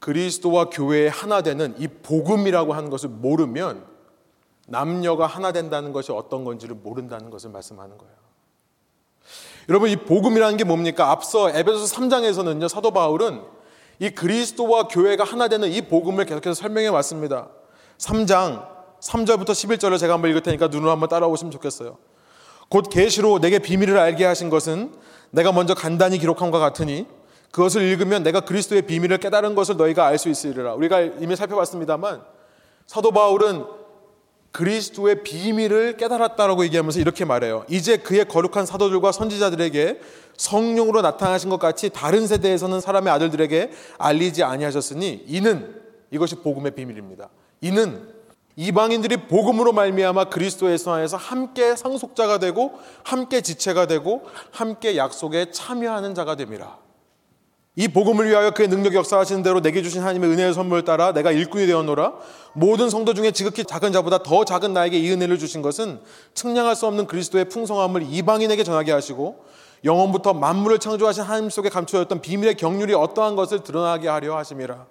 그리스도와 0.00 0.70
교회의 0.70 1.10
하나 1.10 1.42
되는 1.42 1.74
이 1.78 1.86
복음이라고 1.86 2.72
하는 2.72 2.90
것을 2.90 3.08
모르면 3.10 3.86
남녀가 4.66 5.26
하나 5.26 5.52
된다는 5.52 5.92
것이 5.92 6.10
어떤 6.12 6.44
건지를 6.44 6.76
모른다는 6.76 7.30
것을 7.30 7.50
말씀하는 7.50 7.98
거예요. 7.98 8.14
여러분 9.68 9.90
이 9.90 9.96
복음이라는 9.96 10.56
게 10.56 10.64
뭡니까? 10.64 11.10
앞서 11.10 11.50
에베소서 11.50 11.94
3장에서는요. 11.96 12.68
사도 12.68 12.92
바울은 12.92 13.42
이 14.00 14.10
그리스도와 14.10 14.88
교회가 14.88 15.24
하나 15.24 15.46
되는 15.46 15.70
이 15.70 15.82
복음을 15.82 16.24
계속해서 16.24 16.54
설명해 16.54 16.88
왔습니다. 16.88 17.50
3장 17.98 18.66
3절부터 19.00 19.50
11절을 19.50 19.98
제가 19.98 20.14
한번 20.14 20.30
읽을 20.30 20.42
테니까 20.42 20.68
눈으로 20.68 20.90
한번 20.90 21.08
따라오시면 21.08 21.52
좋겠어요. 21.52 21.98
곧 22.70 22.88
계시로 22.90 23.40
내게 23.40 23.58
비밀을 23.58 23.98
알게 23.98 24.24
하신 24.24 24.48
것은 24.48 24.94
내가 25.30 25.52
먼저 25.52 25.74
간단히 25.74 26.18
기록한 26.18 26.50
것 26.50 26.58
같으니 26.58 27.06
그것을 27.50 27.82
읽으면 27.82 28.22
내가 28.22 28.40
그리스도의 28.40 28.82
비밀을 28.82 29.18
깨달은 29.18 29.54
것을 29.54 29.76
너희가 29.76 30.06
알 30.06 30.18
수 30.18 30.28
있으리라. 30.28 30.74
우리가 30.74 31.00
이미 31.00 31.36
살펴봤습니다만 31.36 32.22
사도 32.86 33.10
바울은 33.10 33.64
그리스도의 34.52 35.22
비밀을 35.22 35.96
깨달았다라고 35.96 36.64
얘기하면서 36.64 37.00
이렇게 37.00 37.24
말해요. 37.24 37.64
이제 37.68 37.96
그의 37.96 38.26
거룩한 38.26 38.66
사도들과 38.66 39.12
선지자들에게 39.12 40.00
성령으로 40.36 41.02
나타나신 41.02 41.50
것 41.50 41.58
같이 41.58 41.90
다른 41.90 42.26
세대에서는 42.26 42.80
사람의 42.80 43.12
아들들에게 43.12 43.70
알리지 43.98 44.42
아니하셨으니 44.42 45.24
이는 45.26 45.80
이것이 46.10 46.36
복음의 46.36 46.72
비밀입니다. 46.72 47.28
이는 47.60 48.08
이방인들이 48.56 49.28
복음으로 49.28 49.72
말미암아 49.72 50.24
그리스도의 50.24 50.78
성안에서 50.78 51.16
함께 51.16 51.76
상속자가 51.76 52.38
되고 52.38 52.78
함께 53.04 53.40
지체가 53.40 53.86
되고 53.86 54.26
함께 54.50 54.96
약속에 54.96 55.50
참여하는 55.50 56.14
자가 56.14 56.36
됨이라. 56.36 56.89
이 57.80 57.88
복음을 57.88 58.28
위하여 58.28 58.50
그의 58.50 58.68
능력 58.68 58.92
역사하시는 58.92 59.42
대로 59.42 59.62
내게 59.62 59.82
주신 59.82 60.02
하나님의 60.02 60.28
은혜의 60.28 60.52
선물을 60.52 60.84
따라 60.84 61.14
내가 61.14 61.32
일꾼이 61.32 61.66
되었노라. 61.66 62.12
모든 62.52 62.90
성도 62.90 63.14
중에 63.14 63.30
지극히 63.30 63.64
작은 63.64 63.90
자보다 63.92 64.22
더 64.22 64.44
작은 64.44 64.74
나에게 64.74 64.98
이 64.98 65.10
은혜를 65.10 65.38
주신 65.38 65.62
것은 65.62 65.98
측량할 66.34 66.76
수 66.76 66.86
없는 66.86 67.06
그리스도의 67.06 67.46
풍성함을 67.46 68.02
이방인에게 68.02 68.64
전하게 68.64 68.92
하시고 68.92 69.46
영원부터 69.82 70.34
만물을 70.34 70.78
창조하신 70.78 71.22
하나님 71.22 71.48
속에 71.48 71.70
감추어졌던 71.70 72.20
비밀의 72.20 72.58
경륜이 72.58 72.92
어떠한 72.92 73.34
것을 73.34 73.62
드러나게 73.62 74.08
하려 74.08 74.36
하심이라. 74.36 74.84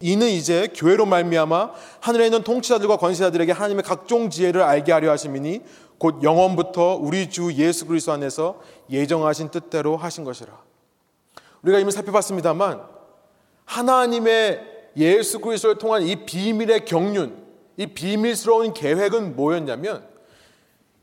이는 0.00 0.28
이제 0.28 0.68
교회로 0.74 1.06
말미암아 1.06 1.70
하늘에 2.00 2.26
있는 2.26 2.42
통치자들과 2.42 2.98
권세자들에게 2.98 3.52
하나님의 3.52 3.84
각종 3.84 4.28
지혜를 4.28 4.60
알게 4.60 4.92
하려 4.92 5.10
하심이니 5.12 5.62
곧 5.96 6.22
영원부터 6.22 6.98
우리 7.00 7.30
주 7.30 7.54
예수 7.54 7.86
그리스도 7.86 8.12
안에서 8.12 8.60
예정하신 8.90 9.48
뜻대로 9.48 9.96
하신 9.96 10.24
것이라. 10.24 10.67
우리가 11.62 11.78
이미 11.78 11.90
살펴봤습니다만 11.90 12.82
하나님의 13.64 14.90
예수 14.96 15.38
그리스도를 15.38 15.78
통한 15.78 16.02
이 16.02 16.24
비밀의 16.24 16.84
경륜, 16.84 17.36
이 17.76 17.86
비밀스러운 17.86 18.72
계획은 18.72 19.36
뭐였냐면 19.36 20.06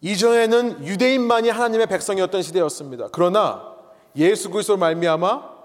이전에는 0.01 0.85
유대인만이 0.85 1.49
하나님의 1.49 1.87
백성이었던 1.87 2.41
시대였습니다. 2.41 3.09
그러나 3.11 3.75
예수 4.15 4.49
그리스도를 4.49 4.79
말미암아 4.79 5.55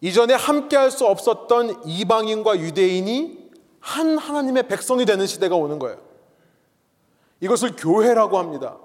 이전에 0.00 0.34
함께 0.34 0.76
할 0.76 0.90
수 0.90 1.06
없었던 1.06 1.82
이방인과 1.86 2.58
유대인이 2.58 3.50
한 3.80 4.18
하나님의 4.18 4.68
백성이 4.68 5.04
되는 5.04 5.26
시대가 5.26 5.56
오는 5.56 5.78
거예요. 5.78 5.98
이것을 7.40 7.74
교회라고 7.76 8.38
합니다. 8.38 8.78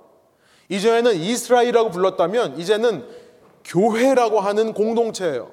이전에는 0.70 1.16
이스라엘이라고 1.16 1.92
불렀다면 1.92 2.60
이제는 2.60 3.08
교회라고 3.68 4.40
하는 4.40 4.74
공동체예요. 4.74 5.52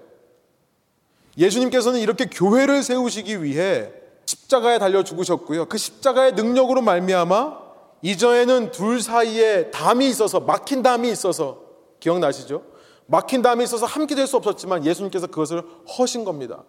예수님께서는 1.36 2.00
이렇게 2.00 2.26
교회를 2.26 2.82
세우시기 2.82 3.42
위해 3.42 3.90
십자가에 4.24 4.78
달려 4.78 5.02
죽으셨고요. 5.02 5.66
그 5.66 5.76
십자가의 5.76 6.32
능력으로 6.32 6.80
말미암아 6.80 7.64
이전에는 8.02 8.70
둘 8.70 9.02
사이에 9.02 9.70
담이 9.70 10.08
있어서 10.08 10.40
막힌 10.40 10.82
담이 10.82 11.10
있어서 11.10 11.62
기억나시죠? 12.00 12.62
막힌 13.06 13.42
담이 13.42 13.64
있어서 13.64 13.86
함께 13.86 14.14
될 14.14 14.26
수 14.26 14.36
없었지만 14.36 14.86
예수님께서 14.86 15.26
그것을 15.26 15.62
허신 15.98 16.24
겁니다. 16.24 16.64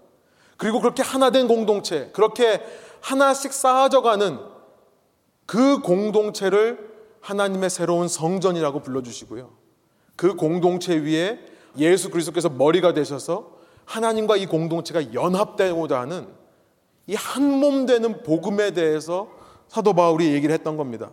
그리고 0.57 0.79
그렇게 0.79 1.03
하나 1.03 1.29
된 1.29 1.47
공동체, 1.47 2.09
그렇게 2.13 2.61
하나씩 3.01 3.53
쌓아져가는 3.53 4.39
그 5.45 5.79
공동체를 5.79 6.93
하나님의 7.21 7.69
새로운 7.69 8.07
성전이라고 8.07 8.81
불러주시고요. 8.81 9.51
그 10.15 10.35
공동체 10.35 10.95
위에 10.95 11.39
예수 11.77 12.09
그리스도께서 12.09 12.49
머리가 12.49 12.93
되셔서 12.93 13.51
하나님과 13.85 14.37
이 14.37 14.45
공동체가 14.45 15.13
연합되고자 15.13 15.99
하는 15.99 16.27
이 17.07 17.15
한 17.15 17.59
몸 17.59 17.85
되는 17.85 18.23
복음에 18.23 18.71
대해서 18.71 19.27
사도 19.67 19.93
바울이 19.93 20.33
얘기를 20.33 20.53
했던 20.53 20.77
겁니다. 20.77 21.11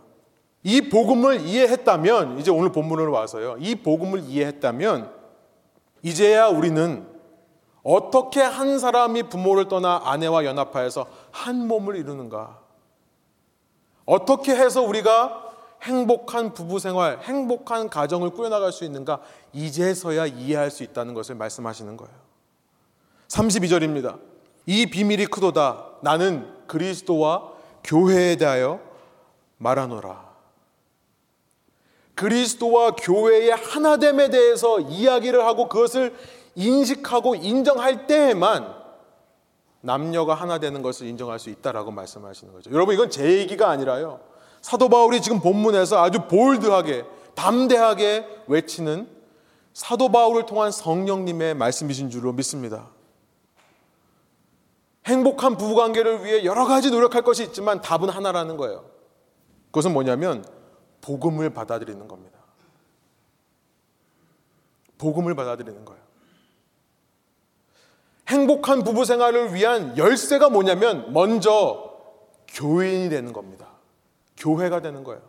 이 0.63 0.89
복음을 0.89 1.41
이해했다면 1.41 2.39
이제 2.39 2.49
오늘 2.49 2.71
본문으로 2.71 3.11
와서요. 3.11 3.57
이 3.59 3.75
복음을 3.75 4.23
이해했다면 4.23 5.11
이제야 6.01 6.47
우리는 6.47 7.05
어떻게 7.83 8.41
한 8.41 8.79
사람이 8.79 9.23
부모를 9.23 9.67
떠나 9.67 10.01
아내와 10.05 10.45
연합하여서 10.45 11.05
한 11.31 11.67
몸을 11.67 11.97
이루는가? 11.97 12.59
어떻게 14.05 14.55
해서 14.55 14.81
우리가 14.81 15.42
행복한 15.83 16.53
부부 16.53 16.79
생활, 16.79 17.19
행복한 17.21 17.89
가정을 17.89 18.31
꾸려나갈 18.31 18.71
수 18.71 18.83
있는가? 18.85 19.19
이제서야 19.51 20.27
이해할 20.27 20.71
수 20.71 20.83
있다는 20.83 21.13
것을 21.13 21.35
말씀하시는 21.35 21.95
거예요. 21.97 22.13
32절입니다. 23.27 24.19
이 24.65 24.85
비밀이 24.85 25.27
크도다. 25.27 25.91
나는 26.01 26.47
그리스도와 26.67 27.51
교회에 27.83 28.37
대하여 28.37 28.79
말하노라. 29.57 30.33
그리스도와 32.15 32.91
교회의 32.91 33.51
하나됨에 33.51 34.29
대해서 34.29 34.79
이야기를 34.79 35.45
하고 35.45 35.67
그것을 35.67 36.15
인식하고 36.55 37.35
인정할 37.35 38.07
때에만 38.07 38.83
남녀가 39.81 40.33
하나 40.33 40.59
되는 40.59 40.81
것을 40.81 41.07
인정할 41.07 41.39
수 41.39 41.49
있다라고 41.49 41.91
말씀하시는 41.91 42.53
거죠. 42.53 42.71
여러분 42.71 42.93
이건 42.93 43.09
제 43.09 43.39
얘기가 43.39 43.69
아니라요. 43.69 44.21
사도 44.63 44.87
바울이 44.87 45.21
지금 45.21 45.41
본문에서 45.41 46.01
아주 46.01 46.27
볼드하게 46.29 47.05
담대하게 47.35 48.25
외치는 48.47 49.09
사도 49.73 50.09
바울을 50.09 50.45
통한 50.45 50.71
성령님의 50.71 51.53
말씀이신 51.55 52.09
줄로 52.09 52.31
믿습니다. 52.31 52.89
행복한 55.05 55.57
부부 55.57 55.75
관계를 55.75 56.23
위해 56.23 56.45
여러 56.45 56.65
가지 56.65 56.89
노력할 56.89 57.23
것이 57.23 57.43
있지만 57.43 57.81
답은 57.81 58.07
하나라는 58.07 58.55
거예요. 58.55 58.85
그것은 59.65 59.91
뭐냐면 59.91 60.45
복음을 61.01 61.49
받아들이는 61.49 62.07
겁니다. 62.07 62.39
복음을 64.97 65.35
받아들이는 65.35 65.83
거예요. 65.83 66.01
행복한 68.29 68.85
부부 68.85 69.03
생활을 69.03 69.53
위한 69.53 69.97
열쇠가 69.97 70.47
뭐냐면 70.47 71.11
먼저 71.11 71.99
교인이 72.47 73.09
되는 73.09 73.33
겁니다. 73.33 73.72
교회가 74.37 74.81
되는 74.81 75.03
거예요. 75.03 75.21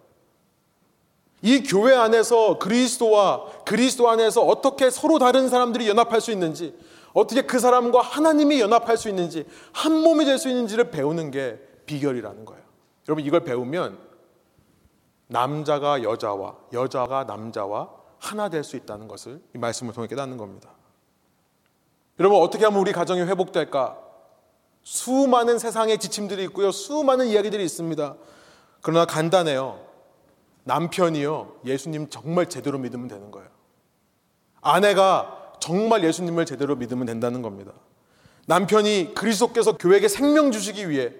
이 1.42 1.62
교회 1.62 1.94
안에서 1.94 2.58
그리스도와 2.58 3.46
그리스도 3.66 4.08
안에서 4.08 4.42
어떻게 4.42 4.88
서로 4.90 5.18
다른 5.18 5.48
사람들이 5.48 5.88
연합할 5.88 6.20
수 6.20 6.30
있는지, 6.30 6.74
어떻게 7.12 7.42
그 7.42 7.58
사람과 7.58 8.00
하나님이 8.00 8.60
연합할 8.60 8.96
수 8.96 9.08
있는지, 9.08 9.46
한 9.72 9.92
몸이 9.92 10.24
될 10.24 10.38
수 10.38 10.48
있는지를 10.48 10.90
배우는 10.90 11.30
게 11.30 11.58
비결이라는 11.86 12.44
거예요. 12.46 12.62
여러분 13.08 13.24
이걸 13.24 13.44
배우면 13.44 13.98
남자가 15.26 16.02
여자와 16.02 16.56
여자가 16.72 17.24
남자와 17.24 17.90
하나 18.18 18.48
될 18.48 18.64
수 18.64 18.76
있다는 18.76 19.06
것을 19.06 19.42
이 19.54 19.58
말씀을 19.58 19.92
통해 19.92 20.08
깨닫는 20.08 20.38
겁니다. 20.38 20.70
여러분 22.18 22.40
어떻게 22.40 22.64
하면 22.64 22.80
우리 22.80 22.92
가정이 22.92 23.20
회복될까? 23.20 23.98
수많은 24.82 25.58
세상의 25.58 25.98
지침들이 25.98 26.44
있고요. 26.44 26.70
수많은 26.70 27.26
이야기들이 27.26 27.62
있습니다. 27.64 28.16
그러나 28.84 29.06
간단해요. 29.06 29.80
남편이요. 30.64 31.60
예수님 31.64 32.10
정말 32.10 32.50
제대로 32.50 32.78
믿으면 32.78 33.08
되는 33.08 33.30
거예요. 33.30 33.48
아내가 34.60 35.54
정말 35.58 36.04
예수님을 36.04 36.44
제대로 36.44 36.76
믿으면 36.76 37.06
된다는 37.06 37.40
겁니다. 37.40 37.72
남편이 38.46 39.14
그리스도께서 39.14 39.78
교회에게 39.78 40.08
생명 40.08 40.52
주시기 40.52 40.90
위해 40.90 41.14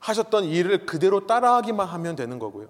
하셨던 0.00 0.46
일을 0.46 0.84
그대로 0.84 1.28
따라하기만 1.28 1.86
하면 1.86 2.16
되는 2.16 2.40
거고요. 2.40 2.66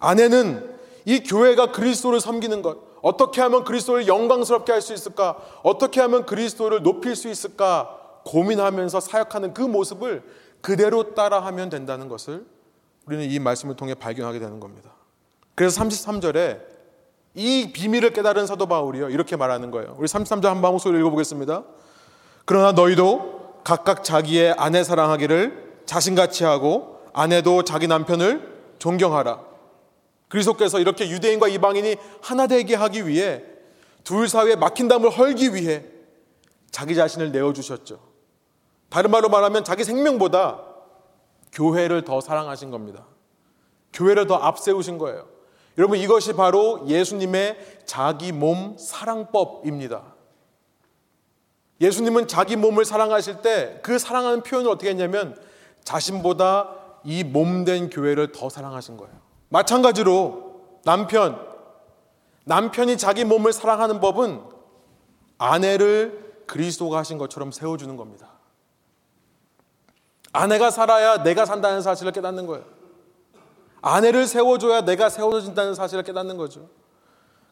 아내는 0.00 0.76
이 1.04 1.20
교회가 1.20 1.70
그리스도를 1.70 2.18
섬기는 2.18 2.60
것, 2.60 2.78
어떻게 3.02 3.40
하면 3.40 3.62
그리스도를 3.62 4.08
영광스럽게 4.08 4.72
할 4.72 4.82
수 4.82 4.92
있을까? 4.92 5.36
어떻게 5.62 6.00
하면 6.00 6.26
그리스도를 6.26 6.82
높일 6.82 7.14
수 7.14 7.28
있을까? 7.28 8.00
고민하면서 8.24 8.98
사역하는 8.98 9.54
그 9.54 9.62
모습을 9.62 10.24
그대로 10.60 11.14
따라하면 11.14 11.70
된다는 11.70 12.08
것을 12.08 12.55
우리는 13.06 13.24
이 13.30 13.38
말씀을 13.38 13.76
통해 13.76 13.94
발견하게 13.94 14.38
되는 14.38 14.60
겁니다. 14.60 14.90
그래서 15.54 15.82
33절에 15.82 16.60
이 17.34 17.70
비밀을 17.72 18.10
깨달은 18.12 18.46
사도 18.46 18.66
바울이요. 18.66 19.10
이렇게 19.10 19.36
말하는 19.36 19.70
거예요. 19.70 19.94
우리 19.98 20.06
33절 20.06 20.44
한번 20.44 20.72
목소리 20.72 20.98
읽어보겠습니다. 20.98 21.64
그러나 22.44 22.72
너희도 22.72 23.60
각각 23.64 24.04
자기의 24.04 24.54
아내 24.58 24.82
사랑하기를 24.84 25.82
자신같이 25.86 26.44
하고 26.44 27.00
아내도 27.12 27.62
자기 27.62 27.88
남편을 27.88 28.56
존경하라. 28.78 29.40
그리스도께서 30.28 30.80
이렇게 30.80 31.08
유대인과 31.08 31.48
이방인이 31.48 31.96
하나 32.20 32.46
되게 32.46 32.74
하기 32.74 33.06
위해 33.06 33.42
둘 34.02 34.28
사이에 34.28 34.56
막힌 34.56 34.88
담을 34.88 35.10
헐기 35.10 35.54
위해 35.54 35.84
자기 36.70 36.94
자신을 36.94 37.32
내어 37.32 37.52
주셨죠. 37.52 38.00
다른 38.88 39.10
말로 39.10 39.28
말하면 39.28 39.64
자기 39.64 39.84
생명보다 39.84 40.60
교회를 41.56 42.04
더 42.04 42.20
사랑하신 42.20 42.70
겁니다. 42.70 43.06
교회를 43.94 44.26
더 44.26 44.34
앞세우신 44.36 44.98
거예요. 44.98 45.26
여러분 45.78 45.98
이것이 45.98 46.34
바로 46.34 46.84
예수님의 46.86 47.80
자기 47.86 48.30
몸 48.32 48.76
사랑법입니다. 48.78 50.02
예수님은 51.80 52.28
자기 52.28 52.56
몸을 52.56 52.84
사랑하실 52.84 53.42
때 53.42 53.80
그 53.82 53.98
사랑하는 53.98 54.42
표현을 54.42 54.70
어떻게 54.70 54.90
했냐면 54.90 55.36
자신보다 55.82 56.74
이 57.04 57.24
몸된 57.24 57.90
교회를 57.90 58.32
더 58.32 58.48
사랑하신 58.48 58.96
거예요. 58.96 59.14
마찬가지로 59.48 60.80
남편, 60.84 61.40
남편이 62.44 62.98
자기 62.98 63.24
몸을 63.24 63.52
사랑하는 63.52 64.00
법은 64.00 64.42
아내를 65.38 66.44
그리스도가 66.46 66.98
하신 66.98 67.18
것처럼 67.18 67.52
세워주는 67.52 67.96
겁니다. 67.96 68.35
아내가 70.36 70.70
살아야 70.70 71.22
내가 71.22 71.46
산다는 71.46 71.80
사실을 71.80 72.12
깨닫는 72.12 72.46
거예요. 72.46 72.64
아내를 73.80 74.26
세워줘야 74.26 74.82
내가 74.82 75.08
세워진다는 75.08 75.74
사실을 75.74 76.04
깨닫는 76.04 76.36
거죠. 76.36 76.68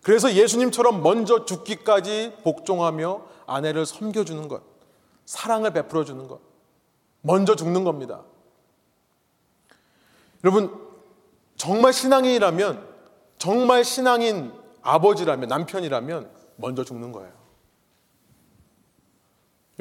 그래서 0.03 0.35
예수님처럼 0.35 1.03
먼저 1.03 1.47
죽기까지 1.47 2.37
복종하며 2.45 3.23
아내를 3.47 3.87
섬겨주는 3.87 4.49
것, 4.49 4.63
사랑을 5.25 5.73
베풀어주는 5.73 6.29
것, 6.29 6.41
먼저 7.23 7.57
죽는 7.57 7.85
겁니다. 7.85 8.23
여러분, 10.43 10.71
정말 11.57 11.95
신앙인이라면, 11.95 12.87
정말 13.39 13.83
신앙인 13.83 14.53
아버지라면, 14.83 15.49
남편이라면 15.49 16.31
먼저 16.57 16.85
죽는 16.85 17.13
거예요. 17.13 17.33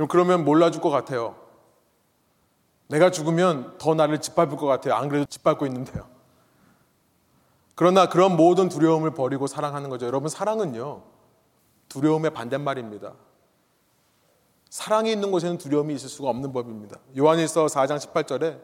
그러면 0.08 0.46
몰라 0.46 0.72
줄 0.72 0.82
것 0.82 0.90
같아요. 0.90 1.43
내가 2.88 3.12
죽으면 3.12 3.78
더 3.78 3.94
나를 3.96 4.20
짓밟을 4.20 4.58
것 4.58 4.66
같아요. 4.66 4.96
안 4.96 5.10
그래도 5.10 5.26
짓밟고 5.26 5.66
있는데요. 5.66 6.08
그러나 7.76 8.08
그런 8.08 8.36
모든 8.36 8.70
두려움을 8.70 9.12
버리고 9.12 9.48
사랑하는 9.48 9.90
거죠. 9.90 10.06
여러분, 10.06 10.30
사랑은요, 10.30 11.02
두려움의 11.90 12.32
반대말입니다. 12.32 13.14
사랑이 14.70 15.12
있는 15.12 15.32
곳에는 15.32 15.58
두려움이 15.58 15.94
있을 15.96 16.10
수가 16.10 16.30
없는 16.30 16.52
법입니다. 16.52 16.98
요한일서 17.18 17.68
4장 17.68 17.98
18절에 18.00 18.60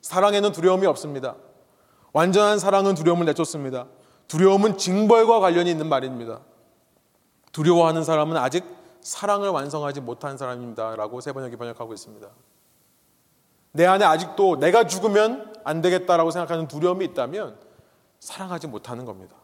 사랑에는 0.00 0.52
두려움이 0.52 0.86
없습니다. 0.86 1.36
완전한 2.12 2.58
사랑은 2.58 2.94
두려움을 2.94 3.26
내쫓습니다. 3.26 3.86
두려움은 4.28 4.78
징벌과 4.78 5.40
관련이 5.40 5.70
있는 5.70 5.88
말입니다. 5.88 6.40
두려워하는 7.52 8.04
사람은 8.04 8.36
아직 8.36 8.64
사랑을 9.00 9.50
완성하지 9.50 10.00
못한 10.00 10.36
사람입니다. 10.36 10.96
라고 10.96 11.20
세번역이 11.20 11.56
번역하고 11.56 11.92
있습니다. 11.92 12.28
내 13.76 13.84
안에 13.84 14.04
아직도 14.04 14.58
내가 14.58 14.86
죽으면 14.86 15.52
안 15.62 15.82
되겠다라고 15.82 16.30
생각하는 16.30 16.66
두려움이 16.66 17.04
있다면 17.04 17.56
사랑하지 18.20 18.68
못하는 18.68 19.04
겁니다. 19.04 19.36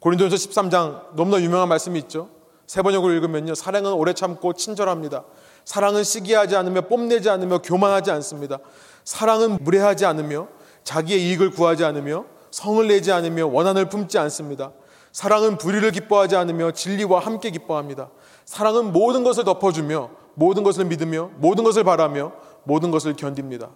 고린도전서 0.00 0.48
13장 0.48 1.14
너무나 1.14 1.40
유명한 1.42 1.68
말씀이 1.68 1.98
있죠. 2.00 2.30
세 2.66 2.82
번역을 2.82 3.14
읽으면요. 3.16 3.54
사랑은 3.54 3.92
오래 3.92 4.12
참고 4.14 4.52
친절합니다. 4.52 5.24
사랑은 5.64 6.04
시기하지 6.04 6.56
않으며 6.56 6.82
뽐내지 6.82 7.28
않으며 7.28 7.58
교만하지 7.58 8.10
않습니다. 8.12 8.58
사랑은 9.04 9.58
무례하지 9.62 10.06
않으며 10.06 10.48
자기의 10.84 11.22
이익을 11.22 11.50
구하지 11.50 11.84
않으며 11.84 12.24
성을 12.50 12.86
내지 12.86 13.12
않으며 13.12 13.46
원한을 13.46 13.88
품지 13.88 14.18
않습니다. 14.18 14.72
사랑은 15.12 15.58
불의를 15.58 15.92
기뻐하지 15.92 16.36
않으며 16.36 16.70
진리와 16.70 17.20
함께 17.20 17.50
기뻐합니다. 17.50 18.10
사랑은 18.44 18.92
모든 18.92 19.24
것을 19.24 19.44
덮어주며 19.44 20.10
모든 20.38 20.62
것을 20.62 20.84
믿으며 20.84 21.32
모든 21.38 21.64
것을 21.64 21.82
바라며 21.82 22.32
모든 22.62 22.92
것을 22.92 23.16
견딥니다. 23.16 23.70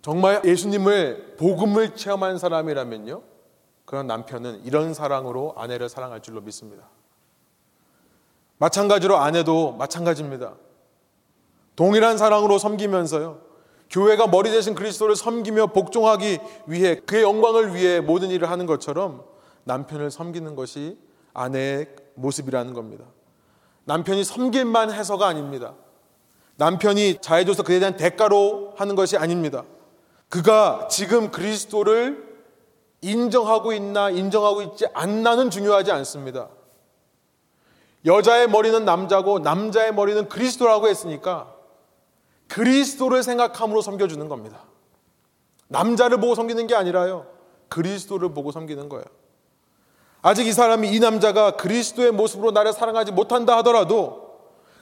정말 0.00 0.40
예수님을 0.42 1.36
복음을 1.38 1.94
체험한 1.94 2.38
사람이라면요. 2.38 3.22
그런 3.84 4.06
남편은 4.06 4.64
이런 4.64 4.94
사랑으로 4.94 5.52
아내를 5.58 5.90
사랑할 5.90 6.22
줄로 6.22 6.40
믿습니다. 6.40 6.88
마찬가지로 8.56 9.18
아내도 9.18 9.72
마찬가지입니다. 9.72 10.54
동일한 11.76 12.16
사랑으로 12.16 12.56
섬기면서요. 12.56 13.42
교회가 13.90 14.28
머리 14.28 14.50
대신 14.50 14.74
그리스도를 14.74 15.16
섬기며 15.16 15.66
복종하기 15.68 16.38
위해 16.66 16.94
그의 17.00 17.24
영광을 17.24 17.74
위해 17.74 18.00
모든 18.00 18.30
일을 18.30 18.50
하는 18.50 18.64
것처럼 18.64 19.24
남편을 19.64 20.10
섬기는 20.10 20.56
것이 20.56 20.96
아내의 21.34 21.88
모습이라는 22.14 22.74
겁니다. 22.74 23.04
남편이 23.84 24.24
섬길만 24.24 24.92
해서가 24.92 25.26
아닙니다. 25.26 25.74
남편이 26.56 27.18
자해줘서 27.20 27.62
그에 27.62 27.78
대한 27.78 27.96
대가로 27.96 28.74
하는 28.76 28.94
것이 28.94 29.16
아닙니다. 29.16 29.64
그가 30.28 30.88
지금 30.90 31.30
그리스도를 31.30 32.28
인정하고 33.00 33.72
있나 33.72 34.10
인정하고 34.10 34.62
있지 34.62 34.86
않나는 34.92 35.50
중요하지 35.50 35.90
않습니다. 35.92 36.48
여자의 38.06 38.48
머리는 38.48 38.84
남자고 38.84 39.40
남자의 39.40 39.92
머리는 39.92 40.28
그리스도라고 40.28 40.88
했으니까 40.88 41.54
그리스도를 42.48 43.22
생각함으로 43.22 43.82
섬겨주는 43.82 44.28
겁니다. 44.28 44.64
남자를 45.68 46.18
보고 46.18 46.34
섬기는 46.34 46.66
게 46.66 46.74
아니라요. 46.74 47.26
그리스도를 47.68 48.32
보고 48.34 48.50
섬기는 48.52 48.88
거예요. 48.88 49.04
아직 50.22 50.46
이 50.46 50.52
사람이 50.52 50.90
이 50.90 51.00
남자가 51.00 51.52
그리스도의 51.52 52.12
모습으로 52.12 52.50
나를 52.50 52.72
사랑하지 52.72 53.12
못한다 53.12 53.56
하더라도 53.58 54.30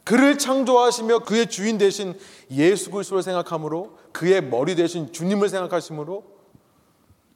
그를 0.04 0.38
창조하시며 0.38 1.20
그의 1.20 1.48
주인 1.48 1.78
대신 1.78 2.18
예수 2.50 2.90
그리스도를 2.90 3.22
생각함으로 3.22 3.98
그의 4.12 4.42
머리 4.42 4.74
대신 4.74 5.12
주님을 5.12 5.48
생각하심으로 5.48 6.24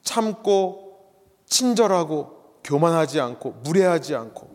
참고 0.01 0.97
친절하고 1.45 2.43
교만하지 2.63 3.19
않고 3.21 3.61
무례하지 3.63 4.15
않고 4.15 4.49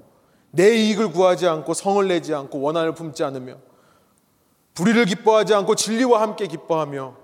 내 0.50 0.74
이익을 0.74 1.12
구하지 1.12 1.46
않고 1.46 1.74
성을 1.74 2.06
내지 2.08 2.34
않고 2.34 2.60
원한을 2.60 2.94
품지 2.94 3.22
않으며 3.22 3.56
불의를 4.74 5.06
기뻐하지 5.06 5.54
않고 5.54 5.74
진리와 5.74 6.20
함께 6.20 6.46
기뻐하며 6.46 7.16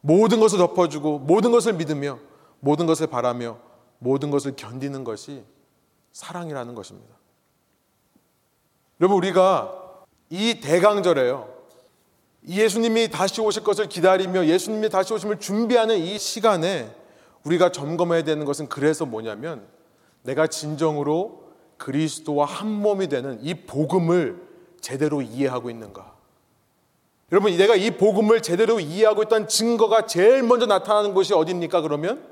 모든 0.00 0.40
것을 0.40 0.58
덮어주고 0.58 1.20
모든 1.20 1.52
것을 1.52 1.74
믿으며 1.74 2.18
모든 2.60 2.86
것을 2.86 3.06
바라며 3.06 3.58
모든 3.98 4.30
것을 4.30 4.56
견디는 4.56 5.04
것이 5.04 5.44
사랑이라는 6.12 6.74
것입니다. 6.74 7.14
여러분 9.00 9.16
우리가 9.18 10.04
이 10.28 10.60
대강절에요. 10.60 11.60
예수님이 12.48 13.08
다시 13.10 13.40
오실 13.40 13.62
것을 13.64 13.88
기다리며 13.88 14.46
예수님이 14.46 14.88
다시 14.88 15.12
오심을 15.12 15.40
준비하는 15.40 15.98
이 15.98 16.18
시간에 16.18 16.94
우리가 17.44 17.72
점검해야 17.72 18.22
되는 18.22 18.44
것은 18.44 18.68
그래서 18.68 19.06
뭐냐면 19.06 19.66
내가 20.22 20.46
진정으로 20.46 21.50
그리스도와 21.76 22.46
한 22.46 22.68
몸이 22.68 23.08
되는 23.08 23.38
이 23.42 23.54
복음을 23.54 24.40
제대로 24.80 25.22
이해하고 25.22 25.70
있는가? 25.70 26.14
여러분, 27.32 27.56
내가 27.56 27.76
이 27.76 27.92
복음을 27.92 28.42
제대로 28.42 28.80
이해하고 28.80 29.22
있다는 29.22 29.48
증거가 29.48 30.04
제일 30.06 30.42
먼저 30.42 30.66
나타나는 30.66 31.14
곳이 31.14 31.32
어디입니까? 31.32 31.80
그러면 31.80 32.26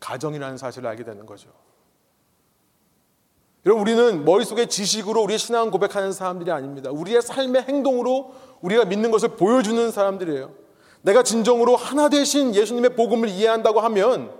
가정이라는 0.00 0.58
사실을 0.58 0.88
알게 0.88 1.02
되는 1.02 1.24
거죠. 1.24 1.48
여러분 3.66 3.80
우리는 3.82 4.24
머릿속에 4.24 4.66
지식으로 4.66 5.22
우리의 5.22 5.38
신앙 5.38 5.70
고백하는 5.70 6.12
사람들이 6.12 6.50
아닙니다. 6.50 6.90
우리의 6.90 7.22
삶의 7.22 7.62
행동으로 7.62 8.34
우리가 8.60 8.84
믿는 8.84 9.10
것을 9.10 9.30
보여주는 9.30 9.90
사람들이에요. 9.90 10.52
내가 11.02 11.22
진정으로 11.22 11.76
하나 11.76 12.08
되신 12.08 12.54
예수님의 12.54 12.94
복음을 12.94 13.28
이해한다고 13.28 13.80
하면 13.80 14.32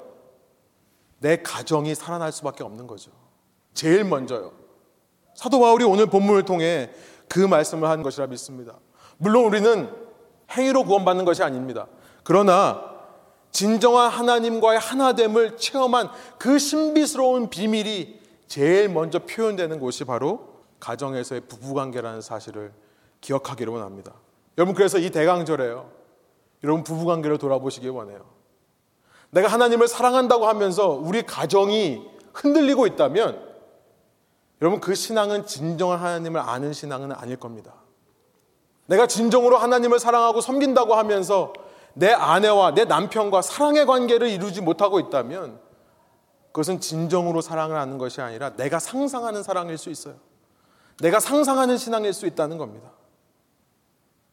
내 1.20 1.36
가정이 1.42 1.94
살아날 1.94 2.32
수밖에 2.32 2.64
없는 2.64 2.86
거죠. 2.86 3.10
제일 3.72 4.04
먼저요. 4.04 4.52
사도 5.34 5.58
바울이 5.58 5.84
오늘 5.84 6.06
본문을 6.06 6.44
통해 6.44 6.90
그 7.28 7.38
말씀을 7.38 7.88
한 7.88 8.02
것이라 8.02 8.26
믿습니다. 8.26 8.78
물론 9.16 9.46
우리는 9.46 9.90
행위로 10.50 10.84
구원받는 10.84 11.24
것이 11.24 11.42
아닙니다. 11.42 11.86
그러나 12.24 12.92
진정한 13.50 14.10
하나님과의 14.10 14.78
하나됨을 14.78 15.56
체험한 15.56 16.10
그 16.38 16.58
신비스러운 16.58 17.48
비밀이 17.48 18.23
제일 18.54 18.88
먼저 18.88 19.18
표현되는 19.18 19.80
곳이 19.80 20.04
바로 20.04 20.46
가정에서의 20.78 21.40
부부관계라는 21.48 22.20
사실을 22.20 22.72
기억하기를 23.20 23.72
원합니다. 23.72 24.12
여러분 24.58 24.76
그래서 24.76 24.96
이 24.96 25.10
대강절에요. 25.10 25.90
여러분 26.62 26.84
부부관계를 26.84 27.38
돌아보시기 27.38 27.88
원해요. 27.88 28.24
내가 29.30 29.48
하나님을 29.48 29.88
사랑한다고 29.88 30.46
하면서 30.46 30.90
우리 30.90 31.22
가정이 31.22 32.08
흔들리고 32.32 32.86
있다면 32.86 33.44
여러분 34.62 34.78
그 34.78 34.94
신앙은 34.94 35.46
진정한 35.46 35.98
하나님을 35.98 36.40
아는 36.40 36.72
신앙은 36.72 37.10
아닐 37.10 37.34
겁니다. 37.34 37.74
내가 38.86 39.08
진정으로 39.08 39.58
하나님을 39.58 39.98
사랑하고 39.98 40.40
섬긴다고 40.40 40.94
하면서 40.94 41.52
내 41.92 42.12
아내와 42.12 42.74
내 42.74 42.84
남편과 42.84 43.42
사랑의 43.42 43.84
관계를 43.84 44.28
이루지 44.28 44.60
못하고 44.60 45.00
있다면 45.00 45.63
그것은 46.54 46.78
진정으로 46.78 47.40
사랑을 47.40 47.76
하는 47.76 47.98
것이 47.98 48.20
아니라 48.20 48.50
내가 48.50 48.78
상상하는 48.78 49.42
사랑일 49.42 49.76
수 49.76 49.90
있어요. 49.90 50.14
내가 51.00 51.18
상상하는 51.18 51.76
신앙일 51.76 52.12
수 52.12 52.26
있다는 52.28 52.58
겁니다. 52.58 52.90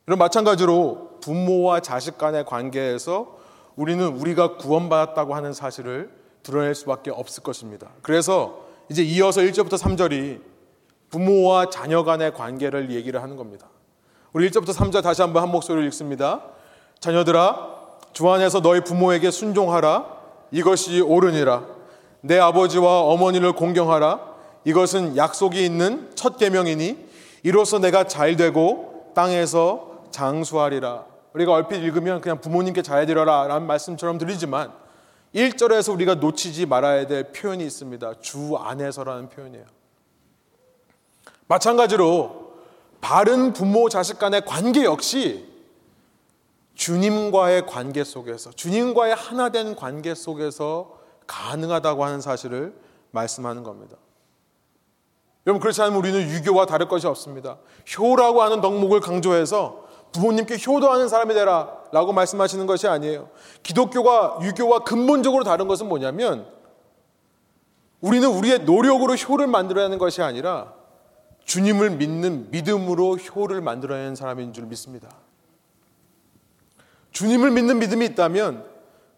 이런 0.06 0.20
마찬가지로 0.20 1.18
부모와 1.22 1.80
자식 1.80 2.20
간의 2.20 2.46
관계에서 2.46 3.40
우리는 3.76 4.06
우리가 4.06 4.58
구원받았다고 4.58 5.34
하는 5.34 5.52
사실을 5.52 6.12
드러낼 6.44 6.76
수밖에 6.76 7.10
없을 7.10 7.42
것입니다. 7.42 7.90
그래서 8.04 8.66
이제 8.88 9.02
이어서 9.02 9.42
1절부터 9.42 9.80
3절이 9.80 10.42
부모와 11.10 11.72
자녀 11.72 12.04
간의 12.04 12.36
관계를 12.36 12.92
얘기를 12.92 13.24
하는 13.24 13.36
겁니다. 13.36 13.68
우리 14.32 14.48
1절부터 14.52 14.76
3절 14.76 15.02
다시 15.02 15.24
한번 15.24 15.42
한 15.42 15.50
목소리를 15.50 15.88
읽습니다. 15.88 16.44
자녀들아 17.00 17.80
주 18.14 18.30
안에서 18.30 18.62
너희 18.62 18.82
부모에게 18.82 19.32
순종하라 19.32 20.22
이것이 20.52 21.02
옳으니라 21.02 21.71
내 22.22 22.38
아버지와 22.40 23.02
어머니를 23.02 23.54
공경하라 23.54 24.32
이것은 24.64 25.18
약속이 25.18 25.64
있는 25.66 26.12
첫 26.16 26.38
계명이니 26.38 27.10
이로써 27.44 27.80
내가 27.80 28.06
잘 28.06 28.36
되고 28.36 29.12
땅에서 29.16 30.04
장수하리라 30.12 31.06
우리가 31.34 31.54
얼핏 31.54 31.78
읽으면 31.78 32.22
그냥 32.22 32.40
부모님께 32.40 32.82
잘 32.82 33.06
되려라 33.06 33.48
라는 33.48 33.66
말씀처럼 33.66 34.18
들리지만 34.18 34.72
1절에서 35.34 35.94
우리가 35.94 36.16
놓치지 36.16 36.66
말아야 36.66 37.08
될 37.08 37.32
표현이 37.32 37.66
있습니다. 37.66 38.16
주 38.20 38.58
안에서라는 38.58 39.30
표현이에요. 39.30 39.66
마찬가지로 41.48 42.52
바른 43.00 43.54
부모 43.54 43.90
자식 43.90 44.20
간의 44.20 44.46
관계 44.46 44.84
역시 44.84 45.50
주님과의 46.76 47.66
관계 47.66 48.04
속에서 48.04 48.52
주님과의 48.52 49.16
하나 49.16 49.50
된 49.50 49.76
관계 49.76 50.14
속에서 50.14 51.01
가능하다고 51.32 52.04
하는 52.04 52.20
사실을 52.20 52.76
말씀하는 53.12 53.64
겁니다. 53.64 53.96
여러분 55.48 55.62
그렇지 55.62 55.82
않으면 55.82 55.98
우리는 55.98 56.30
유교와 56.30 56.66
다를 56.66 56.88
것이 56.88 57.08
없습니다. 57.08 57.58
효라고 57.98 58.44
하는 58.44 58.60
덕목을 58.60 59.00
강조해서 59.00 59.88
부모님께 60.12 60.58
효도하는 60.68 61.08
사람이 61.08 61.34
되라 61.34 61.78
라고 61.94 62.12
말씀하시는 62.12 62.68
것이 62.68 62.88
아니에요. 62.88 63.30
기독교가 63.64 64.40
유교와 64.44 64.80
근본적으로 64.80 65.46
다른 65.46 65.68
것은 65.68 65.88
뭐냐면 65.88 66.46
우리는 68.02 68.28
우리의 68.28 68.60
노력으로 68.66 69.16
효를 69.16 69.48
만들어내는 69.48 69.98
것이 70.00 70.22
아니라 70.22 70.74
주님을 71.46 71.92
믿는 71.92 72.52
믿음으로 72.52 73.16
효를 73.16 73.62
만들어내는 73.62 74.16
사람인 74.16 74.54
줄 74.54 74.66
믿습니다. 74.66 75.10
주님을 77.12 77.52
믿는 77.52 77.80
믿음이 77.80 78.06
있다면 78.08 78.71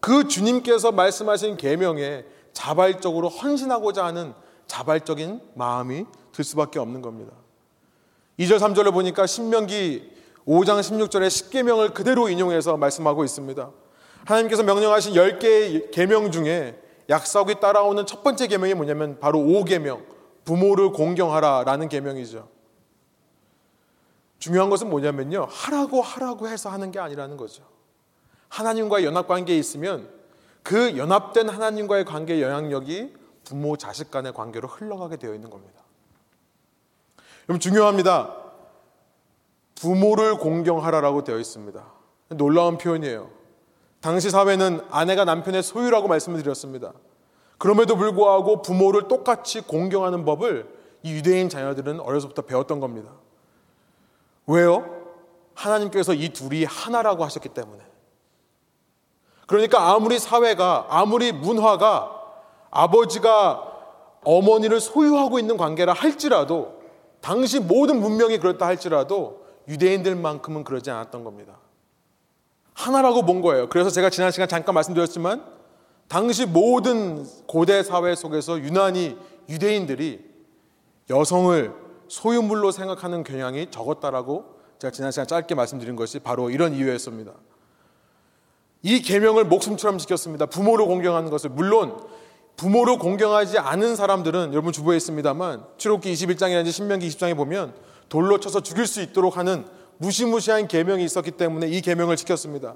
그 0.04 0.28
주님께서 0.28 0.92
말씀하신 0.92 1.56
계명에 1.56 2.26
자발적으로 2.52 3.30
헌신하고자 3.30 4.04
하는 4.04 4.34
자발적인 4.66 5.40
마음이 5.54 6.04
들 6.30 6.44
수밖에 6.44 6.78
없는 6.78 7.00
겁니다. 7.00 7.32
2절 8.38 8.58
3절을 8.58 8.92
보니까 8.92 9.26
신명기 9.26 10.12
5장 10.46 10.80
16절의 10.80 11.28
10계명을 11.28 11.94
그대로 11.94 12.28
인용해서 12.28 12.76
말씀하고 12.76 13.24
있습니다. 13.24 13.70
하나님께서 14.26 14.62
명령하신 14.62 15.14
10개의 15.14 15.90
계명 15.90 16.30
중에 16.30 16.78
약속이 17.08 17.60
따라오는 17.60 18.04
첫 18.04 18.22
번째 18.22 18.46
계명이 18.46 18.74
뭐냐면 18.74 19.18
바로 19.20 19.38
5계명 19.38 20.04
부모를 20.44 20.92
공경하라라는 20.92 21.88
계명이죠. 21.88 22.46
중요한 24.38 24.68
것은 24.68 24.90
뭐냐면요. 24.90 25.48
하라고 25.48 26.02
하라고 26.02 26.46
해서 26.46 26.68
하는 26.68 26.90
게 26.90 26.98
아니라는 26.98 27.38
거죠. 27.38 27.73
하나님과의 28.54 29.04
연합 29.04 29.26
관계에 29.26 29.58
있으면 29.58 30.08
그 30.62 30.96
연합된 30.96 31.48
하나님과의 31.48 32.04
관계의 32.04 32.40
영향력이 32.40 33.12
부모 33.44 33.76
자식 33.76 34.12
간의 34.12 34.32
관계로 34.32 34.68
흘러가게 34.68 35.16
되어 35.16 35.34
있는 35.34 35.50
겁니다. 35.50 35.82
여러분 37.48 37.58
중요합니다. 37.58 38.36
부모를 39.74 40.38
공경하라라고 40.38 41.24
되어 41.24 41.38
있습니다. 41.38 41.84
놀라운 42.28 42.78
표현이에요. 42.78 43.28
당시 44.00 44.30
사회는 44.30 44.82
아내가 44.88 45.24
남편의 45.24 45.62
소유라고 45.62 46.06
말씀을 46.06 46.40
드렸습니다. 46.42 46.92
그럼에도 47.58 47.96
불구하고 47.96 48.62
부모를 48.62 49.08
똑같이 49.08 49.62
공경하는 49.62 50.24
법을 50.24 50.72
이 51.02 51.12
유대인 51.12 51.48
자녀들은 51.48 52.00
어려서부터 52.00 52.42
배웠던 52.42 52.78
겁니다. 52.78 53.10
왜요? 54.46 55.02
하나님께서 55.54 56.14
이 56.14 56.28
둘이 56.28 56.64
하나라고 56.64 57.24
하셨기 57.24 57.48
때문에. 57.48 57.93
그러니까 59.46 59.92
아무리 59.92 60.18
사회가, 60.18 60.86
아무리 60.88 61.32
문화가 61.32 62.10
아버지가 62.70 63.72
어머니를 64.24 64.80
소유하고 64.80 65.38
있는 65.38 65.56
관계라 65.56 65.92
할지라도 65.92 66.80
당시 67.20 67.60
모든 67.60 68.00
문명이 68.00 68.38
그렇다 68.38 68.66
할지라도 68.66 69.44
유대인들만큼은 69.68 70.64
그러지 70.64 70.90
않았던 70.90 71.24
겁니다. 71.24 71.58
하나라고 72.74 73.22
본 73.24 73.40
거예요. 73.40 73.68
그래서 73.68 73.90
제가 73.90 74.10
지난 74.10 74.30
시간 74.30 74.48
잠깐 74.48 74.74
말씀드렸지만 74.74 75.44
당시 76.08 76.44
모든 76.44 77.24
고대 77.46 77.82
사회 77.82 78.14
속에서 78.14 78.58
유난히 78.58 79.16
유대인들이 79.48 80.24
여성을 81.10 81.72
소유물로 82.08 82.72
생각하는 82.72 83.24
경향이 83.24 83.70
적었다라고 83.70 84.44
제가 84.78 84.90
지난 84.90 85.10
시간 85.10 85.26
짧게 85.26 85.54
말씀드린 85.54 85.96
것이 85.96 86.18
바로 86.18 86.50
이런 86.50 86.74
이유였습니다. 86.74 87.32
이 88.84 89.00
계명을 89.00 89.44
목숨처럼 89.44 89.96
지켰습니다. 89.96 90.44
부모를 90.44 90.84
공경하는 90.84 91.30
것을 91.30 91.48
물론 91.48 91.96
부모를 92.56 92.98
공경하지 92.98 93.58
않은 93.58 93.96
사람들은 93.96 94.52
여러분 94.52 94.74
주부에 94.74 94.98
있습니다만 94.98 95.64
출애굽기 95.78 96.12
21장이라든지 96.12 96.70
신명기 96.70 97.08
20장에 97.08 97.34
보면 97.34 97.74
돌로 98.10 98.38
쳐서 98.38 98.60
죽일 98.60 98.86
수 98.86 99.00
있도록 99.00 99.38
하는 99.38 99.64
무시무시한 99.96 100.68
계명이 100.68 101.02
있었기 101.02 101.30
때문에 101.32 101.66
이 101.66 101.80
계명을 101.80 102.16
지켰습니다. 102.16 102.74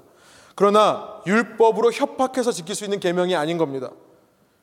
그러나 0.55 1.21
율법으로 1.27 1.91
협박해서 1.91 2.51
지킬 2.53 2.73
수 2.73 2.85
있는 2.85 2.99
계명이 2.99 3.35
아닌 3.35 3.59
겁니다. 3.59 3.91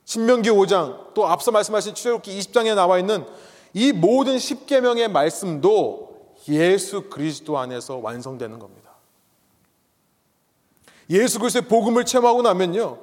신명기 0.04 0.50
5장 0.50 1.14
또 1.14 1.28
앞서 1.28 1.52
말씀하신 1.52 1.94
출애굽기 1.94 2.36
20장에 2.40 2.74
나와 2.74 2.98
있는 2.98 3.24
이 3.72 3.92
모든 3.92 4.36
10계명의 4.36 5.12
말씀도 5.12 6.34
예수 6.48 7.02
그리스도 7.08 7.56
안에서 7.56 7.98
완성되는 7.98 8.58
겁니다. 8.58 8.85
예수 11.10 11.38
그리스도의 11.38 11.68
복음을 11.68 12.04
체험하고 12.04 12.42
나면요. 12.42 12.98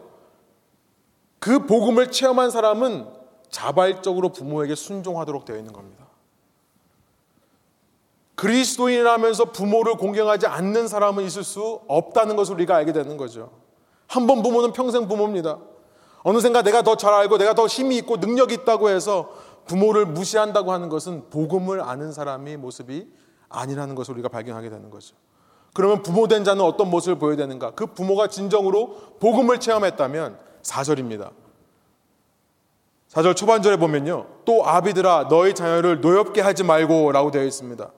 그 1.40 1.66
복음을 1.66 2.12
체험한 2.12 2.52
사람은 2.52 3.08
자발적으로 3.50 4.30
부모에게 4.30 4.76
순종하도록 4.76 5.46
되어 5.46 5.58
있는 5.58 5.74
겁니다. 5.74 6.04
그리스도인이라면서 8.36 9.46
부모를 9.46 9.96
공경하지 9.96 10.48
않는 10.48 10.88
사람은 10.88 11.24
있을 11.26 11.44
수 11.44 11.82
없다는 11.88 12.36
것을 12.36 12.56
우리가 12.56 12.76
알게 12.76 12.92
되는 12.92 13.16
거죠. 13.18 13.52
한 14.08 14.28
번 14.28 14.42
부모는 14.44 14.74
평생 14.74 15.08
부모입니다. 15.08 15.60
어느샌가 16.24 16.62
내가 16.62 16.82
더 16.82 16.96
잘 16.96 17.14
알고 17.14 17.38
내가 17.38 17.54
더 17.54 17.68
힘이 17.68 17.98
있고 17.98 18.18
능력이 18.18 18.54
있다고 18.56 18.90
해서 18.90 19.30
부모를 19.66 20.06
무시한다고 20.06 20.72
하는 20.72 20.90
것은 20.90 21.30
복음을 21.30 21.82
아는 21.82 22.12
사람의 22.12 22.58
모습이 22.58 23.08
아니라는 23.50 23.96
것을 23.96 24.14
우리가 24.16 24.30
발견하게 24.30 24.70
되는 24.70 24.90
거죠. 24.90 25.16
그러면 25.74 26.04
부모된 26.04 26.44
자는 26.44 26.64
어떤 26.64 26.90
모습을 26.90 27.18
보여야 27.18 27.36
되는가? 27.36 27.72
그 27.72 27.88
부모가 27.88 28.28
진정으로 28.28 29.18
복음을 29.20 29.60
체험했다면 29.60 30.38
4절입니다. 30.62 31.32
4절 33.10 33.36
초반절에 33.36 33.78
보면요. 33.78 34.28
또 34.46 34.66
아비들아 34.66 35.28
너희 35.30 35.54
자녀를 35.54 36.02
노엽게 36.02 36.42
하지 36.42 36.64
말고 36.64 37.12
라고 37.12 37.32
되어 37.32 37.44
있습니다. 37.44 37.92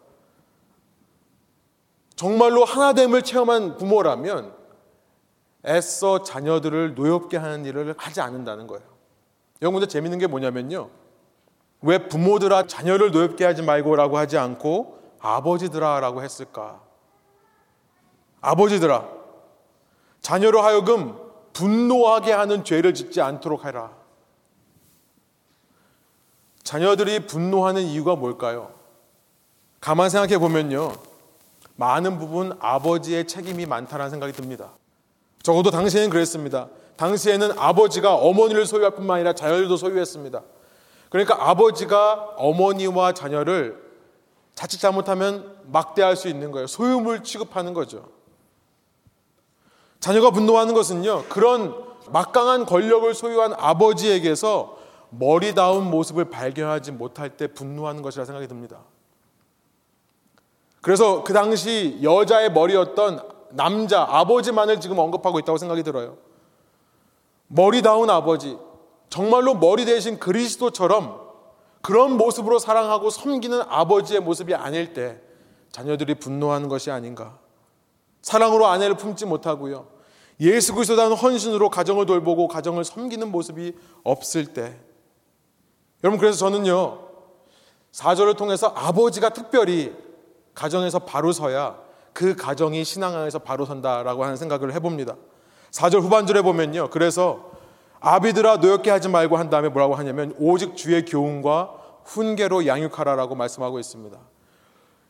정말로 2.16 2.64
하나됨을 2.64 3.22
체험한 3.22 3.78
부모라면 3.78 4.54
애써 5.68 6.24
자녀들을 6.24 6.96
노엽게 6.96 7.38
하는 7.38 7.66
일을 7.66 7.96
하지 7.98 8.22
않는다는 8.22 8.68
거예요. 8.68 8.84
여러분 9.62 9.86
재밌는 9.88 10.20
게 10.20 10.28
뭐냐면요. 10.28 10.90
왜 11.82 12.08
부모들아 12.08 12.68
자녀를 12.68 13.12
노엽게 13.12 13.46
하지 13.46 13.62
말고라고 13.62 14.18
하지 14.18 14.38
않고 14.38 15.00
아버지들아라고 15.20 16.24
했을까? 16.24 16.85
아버지들아 18.46 19.08
자녀로 20.22 20.62
하여금 20.62 21.18
분노하게 21.54 22.32
하는 22.32 22.64
죄를 22.64 22.94
짓지 22.94 23.22
않도록 23.22 23.66
해라. 23.66 23.92
자녀들이 26.64 27.28
분노하는 27.28 27.84
이유가 27.84 28.16
뭘까요? 28.16 28.74
가만 29.80 30.10
생각해 30.10 30.38
보면요. 30.38 30.94
많은 31.76 32.18
부분 32.18 32.58
아버지의 32.60 33.28
책임이 33.28 33.66
많다는 33.66 34.10
생각이 34.10 34.34
듭니다. 34.34 34.72
적어도 35.44 35.70
당시에는 35.70 36.10
그랬습니다. 36.10 36.70
당시에는 36.98 37.58
아버지가 37.58 38.16
어머니를 38.16 38.66
소유할 38.66 38.92
뿐만 38.92 39.16
아니라 39.16 39.34
자녀들도 39.34 39.78
소유했습니다. 39.78 40.42
그러니까 41.10 41.50
아버지가 41.50 42.34
어머니와 42.38 43.14
자녀를 43.14 43.84
자칫 44.56 44.80
잘못하면 44.80 45.56
막대할 45.66 46.16
수 46.16 46.28
있는 46.28 46.52
거예요. 46.52 46.68
소유물 46.68 47.24
취급하는 47.24 47.74
거죠. 47.74 48.15
자녀가 50.00 50.32
분노하는 50.32 50.74
것은요, 50.74 51.26
그런 51.30 51.76
막강한 52.10 52.66
권력을 52.66 53.12
소유한 53.14 53.54
아버지에게서 53.58 54.78
머리다운 55.10 55.90
모습을 55.90 56.26
발견하지 56.30 56.92
못할 56.92 57.38
때 57.38 57.48
분노하는 57.48 58.02
것이라 58.02 58.26
생각이 58.26 58.48
듭니다. 58.48 58.80
그래서 60.82 61.24
그 61.24 61.34
당시 61.34 62.00
여자의 62.04 62.52
머리였던 62.52 63.22
남자, 63.52 64.06
아버지만을 64.08 64.80
지금 64.80 65.00
언급하고 65.00 65.40
있다고 65.40 65.58
생각이 65.58 65.82
들어요. 65.84 66.18
머리다운 67.48 68.10
아버지, 68.10 68.58
정말로 69.10 69.56
머리 69.56 69.86
대신 69.86 70.20
그리스도처럼 70.20 71.22
그런 71.82 72.18
모습으로 72.18 72.60
사랑하고 72.60 73.10
섬기는 73.10 73.62
아버지의 73.68 74.20
모습이 74.20 74.54
아닐 74.56 74.94
때 74.94 75.22
자녀들이 75.72 76.16
분노하는 76.16 76.68
것이 76.68 76.92
아닌가. 76.92 77.38
사랑으로 78.26 78.66
아내를 78.66 78.98
품지 78.98 79.24
못하고요. 79.24 79.86
예수 80.40 80.74
그리스도라는 80.74 81.16
헌신으로 81.16 81.70
가정을 81.70 82.08
돌보고 82.08 82.48
가정을 82.48 82.84
섬기는 82.84 83.32
모습이 83.32 83.74
없을 84.04 84.48
때 84.48 84.80
여러분 86.04 86.20
그래서 86.20 86.40
저는요. 86.40 87.02
사절을 87.92 88.34
통해서 88.34 88.74
아버지가 88.76 89.30
특별히 89.30 89.94
가정에서 90.56 91.00
바로 91.00 91.32
서야 91.32 91.78
그 92.14 92.36
가정이 92.36 92.84
신앙 92.84 93.16
안에서 93.16 93.38
바로 93.40 93.64
선다라고 93.64 94.24
하는 94.24 94.38
생각을 94.38 94.74
해봅니다. 94.74 95.16
4절 95.70 96.02
후반절에 96.02 96.42
보면요. 96.42 96.90
그래서 96.90 97.52
아비들아 98.00 98.58
노엽게 98.58 98.90
하지 98.90 99.08
말고 99.08 99.38
한 99.38 99.52
다음에 99.52 99.70
뭐라고 99.70 99.94
하냐면 99.94 100.34
오직 100.40 100.76
주의 100.76 101.06
교훈과 101.06 101.76
훈계로 102.06 102.66
양육하라라고 102.66 103.36
말씀하고 103.36 103.78
있습니다. 103.78 104.18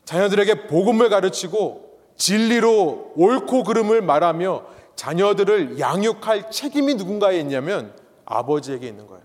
자녀들에게 0.04 0.68
복음을 0.68 1.08
가르치고 1.10 1.85
진리로 2.18 3.14
옳고 3.16 3.64
그름을 3.64 4.02
말하며 4.02 4.64
자녀들을 4.96 5.80
양육할 5.80 6.52
책임이 6.52 6.96
누군가에 6.96 7.40
있냐면 7.40 7.94
아버지에게 8.26 8.88
있는 8.88 9.08
거예요. 9.08 9.24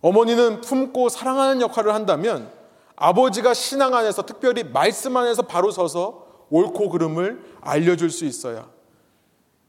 어머니는 0.00 0.60
품고 0.60 1.08
사랑하는 1.08 1.60
역할을 1.60 1.94
한다면 1.94 2.50
아버지가 2.96 3.54
신앙 3.54 3.94
안에서 3.94 4.22
특별히 4.22 4.64
말씀 4.64 5.16
안에서 5.16 5.42
바로 5.42 5.70
서서 5.70 6.26
옳고 6.50 6.90
그름을 6.90 7.42
알려줄 7.60 8.10
수 8.10 8.24
있어야 8.24 8.68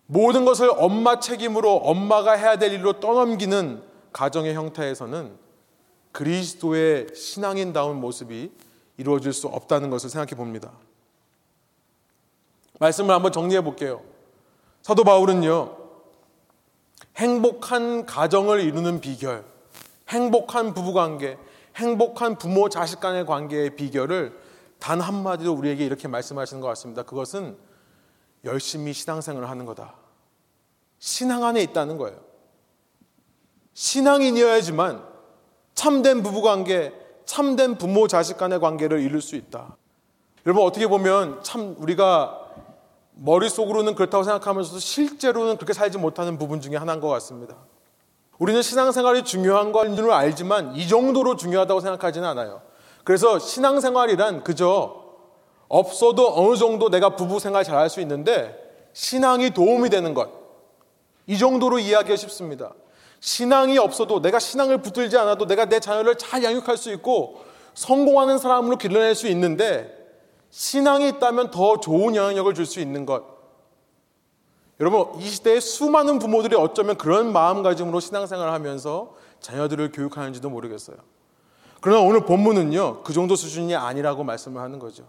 모든 0.06 0.44
것을 0.44 0.70
엄마 0.76 1.20
책임으로 1.20 1.78
엄마가 1.78 2.34
해야 2.34 2.58
될 2.58 2.74
일로 2.74 3.00
떠넘기는 3.00 3.82
가정의 4.12 4.54
형태에서는 4.54 5.38
그리스도의 6.12 7.08
신앙인다운 7.16 8.00
모습이 8.00 8.52
이루어질 8.98 9.34
수 9.34 9.48
없다는 9.48 9.90
것을 9.90 10.10
생각해 10.10 10.36
봅니다. 10.36 10.72
말씀을 12.80 13.14
한번 13.14 13.32
정리해 13.32 13.62
볼게요. 13.62 14.02
사도 14.82 15.04
바울은요, 15.04 15.78
행복한 17.18 18.06
가정을 18.06 18.62
이루는 18.62 19.02
비결, 19.02 19.46
행복한 20.10 20.74
부부관계, 20.74 21.38
행복한 21.76 22.38
부모 22.38 22.70
자식 22.70 23.00
간의 23.00 23.26
관계의 23.26 23.76
비결을 23.76 24.38
단 24.80 25.00
한마디로 25.00 25.54
우리에게 25.54 25.86
이렇게 25.86 26.08
말씀하시는 26.08 26.62
것 26.62 26.68
같습니다. 26.70 27.04
그것은 27.04 27.58
열심히 28.44 28.94
신앙생활을 28.94 29.50
하는 29.50 29.66
거다. 29.66 29.96
신앙 31.00 31.44
안에 31.44 31.62
있다는 31.62 31.98
거예요. 31.98 32.20
신앙인이어야지만 33.74 35.04
참된 35.74 36.22
부부관계, 36.22 36.94
참된 37.26 37.78
부모 37.78 38.08
자식 38.08 38.38
간의 38.38 38.60
관계를 38.60 39.00
이룰 39.00 39.22
수 39.22 39.36
있다. 39.36 39.78
여러분 40.46 40.66
어떻게 40.66 40.88
보면 40.88 41.42
참 41.44 41.76
우리가 41.78 42.43
머릿속으로는 43.16 43.96
그렇다고 43.96 44.24
생각하면서도 44.24 44.80
실제로는 44.80 45.58
그렇게 45.58 45.74
살지 45.74 45.98
못하는 45.98 46.38
부분 46.38 46.62
중에 46.62 46.76
하나인 46.76 47.00
것 47.00 47.08
같습니다. 47.10 47.56
우리는 48.40 48.62
신앙생활이 48.62 49.24
중요한 49.24 49.72
건 49.72 49.96
줄 49.96 50.12
알지만 50.12 50.76
이 50.76 50.88
정도로 50.88 51.36
중요하다고 51.36 51.80
생각하지는 51.80 52.28
않아요. 52.30 52.62
그래서 53.04 53.38
신앙생활이란 53.38 54.44
그저 54.44 55.04
없어도 55.68 56.34
어느 56.36 56.56
정도 56.56 56.90
내가 56.90 57.16
부부 57.16 57.40
생활 57.40 57.64
잘할 57.64 57.90
수 57.90 58.02
있는데 58.02 58.60
신앙이 58.94 59.52
도움이 59.52 59.90
되는 59.90 60.14
것. 60.14 60.30
이 61.28 61.38
정도로 61.38 61.80
이해하기가 61.80 62.16
쉽습니다. 62.16 62.74
신앙이 63.20 63.78
없어도 63.78 64.22
내가 64.22 64.40
신앙을 64.40 64.82
붙들지 64.82 65.18
않아도 65.18 65.46
내가 65.46 65.66
내 65.66 65.80
자녀를 65.80 66.18
잘 66.18 66.44
양육할 66.44 66.76
수 66.78 66.92
있고 66.94 67.42
성공하는 67.74 68.38
사람으로 68.38 68.78
길러낼 68.78 69.16
수 69.16 69.28
있는데 69.28 70.03
신앙이 70.54 71.10
있다면 71.10 71.50
더 71.50 71.80
좋은 71.80 72.16
영향력을 72.16 72.54
줄 72.54 72.68
수 72.68 72.80
있는 72.80 73.08
것. 73.08 73.24
여러분, 74.80 75.20
이 75.20 75.28
시대에 75.28 75.60
수많은 75.60 76.20
부모들이 76.20 76.56
어쩌면 76.56 76.96
그런 76.96 77.34
마음가짐으로 77.34 78.00
신앙생활을 78.00 78.54
하면서 78.54 79.16
자녀들을 79.40 79.92
교육하는지도 79.92 80.52
모르겠어요. 80.52 80.98
그러나 81.82 82.02
오늘 82.02 82.26
본문은요, 82.26 83.02
그 83.02 83.14
정도 83.14 83.36
수준이 83.36 83.76
아니라고 83.76 84.24
말씀을 84.24 84.62
하는 84.62 84.78
거죠. 84.78 85.08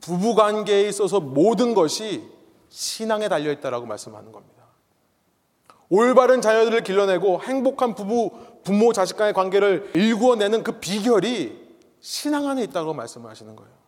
부부 0.00 0.34
관계에 0.34 0.88
있어서 0.88 1.20
모든 1.20 1.74
것이 1.74 2.26
신앙에 2.70 3.28
달려 3.28 3.52
있다라고 3.52 3.84
말씀하는 3.84 4.32
겁니다. 4.32 4.64
올바른 5.90 6.40
자녀들을 6.40 6.82
길러내고 6.82 7.42
행복한 7.42 7.94
부부, 7.94 8.30
부모, 8.64 8.94
자식 8.94 9.18
간의 9.18 9.34
관계를 9.34 9.90
일구어내는 9.94 10.62
그 10.62 10.80
비결이 10.80 11.62
신앙 12.00 12.48
안에 12.48 12.62
있다고 12.64 12.94
말씀을 12.94 13.28
하시는 13.30 13.54
거예요. 13.54 13.83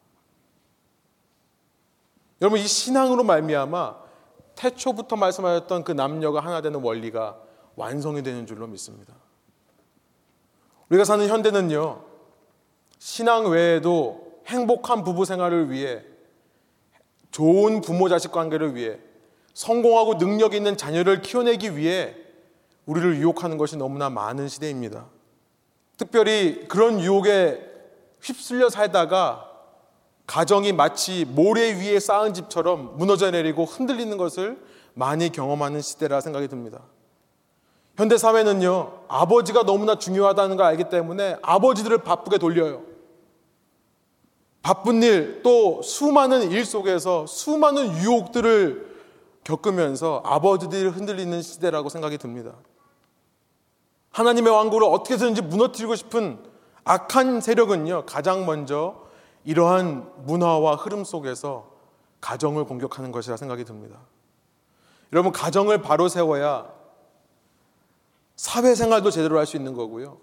여러분, 2.40 2.60
이 2.60 2.66
신앙으로 2.66 3.24
말미암아 3.24 3.96
태초부터 4.56 5.16
말씀하셨던 5.16 5.84
그 5.84 5.92
남녀가 5.92 6.40
하나 6.40 6.60
되는 6.60 6.82
원리가 6.82 7.38
완성이 7.76 8.22
되는 8.22 8.46
줄로 8.46 8.66
믿습니다. 8.66 9.14
우리가 10.88 11.04
사는 11.04 11.26
현대는요, 11.26 12.02
신앙 12.98 13.50
외에도 13.50 14.40
행복한 14.46 15.04
부부 15.04 15.24
생활을 15.24 15.70
위해 15.70 16.02
좋은 17.30 17.80
부모 17.80 18.08
자식 18.08 18.32
관계를 18.32 18.74
위해 18.74 18.98
성공하고 19.52 20.18
능력 20.18 20.54
있는 20.54 20.76
자녀를 20.76 21.22
키워내기 21.22 21.76
위해 21.76 22.14
우리를 22.86 23.16
유혹하는 23.16 23.58
것이 23.58 23.76
너무나 23.76 24.08
많은 24.08 24.48
시대입니다. 24.48 25.06
특별히 25.96 26.66
그런 26.68 27.00
유혹에 27.00 27.60
휩쓸려 28.20 28.70
살다가 28.70 29.50
가정이 30.26 30.72
마치 30.72 31.24
모래 31.24 31.72
위에 31.72 32.00
쌓은 32.00 32.34
집처럼 32.34 32.96
무너져 32.96 33.30
내리고 33.30 33.64
흔들리는 33.64 34.16
것을 34.16 34.60
많이 34.94 35.30
경험하는 35.30 35.80
시대라 35.80 36.20
생각이 36.20 36.48
듭니다. 36.48 36.82
현대 37.96 38.18
사회는요, 38.18 39.04
아버지가 39.08 39.62
너무나 39.62 39.98
중요하다는 39.98 40.56
걸 40.56 40.66
알기 40.66 40.84
때문에 40.90 41.36
아버지들을 41.42 41.98
바쁘게 41.98 42.38
돌려요. 42.38 42.82
바쁜 44.62 45.02
일, 45.02 45.42
또 45.42 45.80
수많은 45.80 46.50
일 46.50 46.64
속에서 46.64 47.24
수많은 47.26 48.02
유혹들을 48.02 48.96
겪으면서 49.44 50.22
아버지들이 50.24 50.88
흔들리는 50.88 51.40
시대라고 51.40 51.88
생각이 51.88 52.18
듭니다. 52.18 52.52
하나님의 54.10 54.52
왕국을 54.52 54.82
어떻게든지 54.82 55.42
무너뜨리고 55.42 55.94
싶은 55.94 56.38
악한 56.84 57.40
세력은요, 57.40 58.06
가장 58.06 58.44
먼저 58.44 59.05
이러한 59.46 60.10
문화와 60.24 60.74
흐름 60.74 61.04
속에서 61.04 61.70
가정을 62.20 62.64
공격하는 62.64 63.12
것이라 63.12 63.36
생각이 63.36 63.64
듭니다. 63.64 64.00
여러분, 65.12 65.32
가정을 65.32 65.82
바로 65.82 66.08
세워야 66.08 66.68
사회생활도 68.34 69.10
제대로 69.10 69.38
할 69.38 69.46
수 69.46 69.56
있는 69.56 69.72
거고요. 69.72 70.18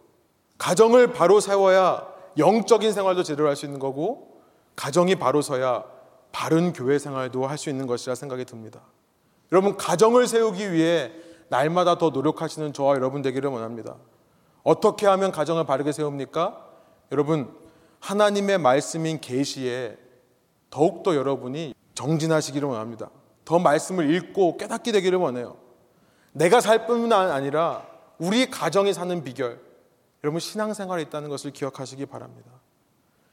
가정을 0.57 1.13
바로 1.13 1.39
세워야 1.39 2.05
영적인 2.38 2.91
생활도 2.91 3.24
제대로 3.24 3.47
할 3.47 3.55
수 3.55 3.65
있는 3.65 3.80
거고, 3.80 4.41
가정이 4.76 5.15
바로 5.15 5.41
서야 5.41 5.86
바른 6.34 6.74
교회 6.74 6.99
생활도 6.99 7.47
할 7.47 7.57
수 7.57 7.69
있는 7.69 7.88
것이라 7.88 8.15
생각이 8.15 8.43
듭니다. 8.43 8.82
여러분, 9.53 9.78
가정을 9.78 10.28
세우기 10.28 10.74
위해 10.74 11.13
날마다 11.47 11.97
더 11.97 12.09
노력하시는 12.09 12.74
저와 12.74 12.95
여러분 12.95 13.21
되기를 13.21 13.49
원합니다. 13.49 13.95
어떻게 14.63 15.07
하면 15.07 15.32
가정을 15.32 15.65
바르게 15.65 15.93
세웁니까? 15.93 16.59
여러분, 17.11 17.55
하나님의 18.03 18.57
말씀인 18.57 19.21
계시에 19.21 19.97
더욱더 20.69 21.15
여러분이 21.15 21.73
정진하시기를 21.95 22.67
원합니다. 22.67 23.09
더 23.45 23.59
말씀을 23.59 24.13
읽고 24.13 24.57
깨닫게 24.57 24.91
되기를 24.91 25.17
원해요. 25.17 25.55
내가 26.33 26.59
살 26.59 26.85
뿐만 26.85 27.31
아니라 27.31 27.87
우리 28.17 28.49
가정이 28.49 28.93
사는 28.93 29.23
비결, 29.23 29.57
여러분 30.23 30.41
신앙생활에 30.41 31.01
있다는 31.03 31.29
것을 31.29 31.51
기억하시기 31.51 32.05
바랍니다. 32.07 32.51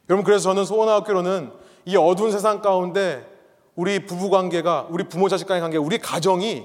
여러분 0.09 0.25
그래서 0.25 0.45
저는 0.45 0.65
소원학교로는 0.65 1.53
이 1.87 1.97
어두운 1.97 2.31
세상 2.31 2.63
가운데 2.63 3.27
우리 3.75 4.07
부부 4.07 4.31
관계가 4.31 4.87
우리 4.91 5.09
부모 5.09 5.29
자식 5.29 5.49
간의 5.49 5.63
관계, 5.63 5.79
우리 5.79 5.99
가정이 5.99 6.65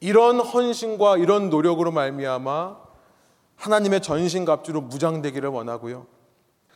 이런 0.00 0.40
헌신과 0.40 1.18
이런 1.18 1.50
노력으로 1.50 1.90
말미암아 1.92 2.76
하나님의 3.56 4.00
전신갑주로 4.00 4.80
무장되기를 4.80 5.50
원하고요. 5.50 6.11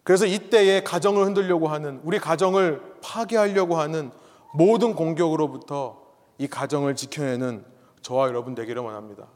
그래서 0.06 0.24
이때에 0.24 0.84
가정을 0.84 1.24
흔들려고 1.26 1.66
하는 1.66 2.00
우리 2.04 2.20
가정을 2.20 2.80
파괴하려고 3.02 3.76
하는 3.76 4.12
모든 4.54 4.94
공격으로부터 4.94 6.00
이 6.38 6.46
가정을 6.46 6.94
지켜내는 6.94 7.64
저와 8.02 8.28
여러분 8.28 8.54
되기를 8.54 8.80
원합니다. 8.82 9.26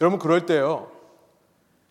여러분 0.00 0.18
그럴 0.18 0.46
때요. 0.46 0.90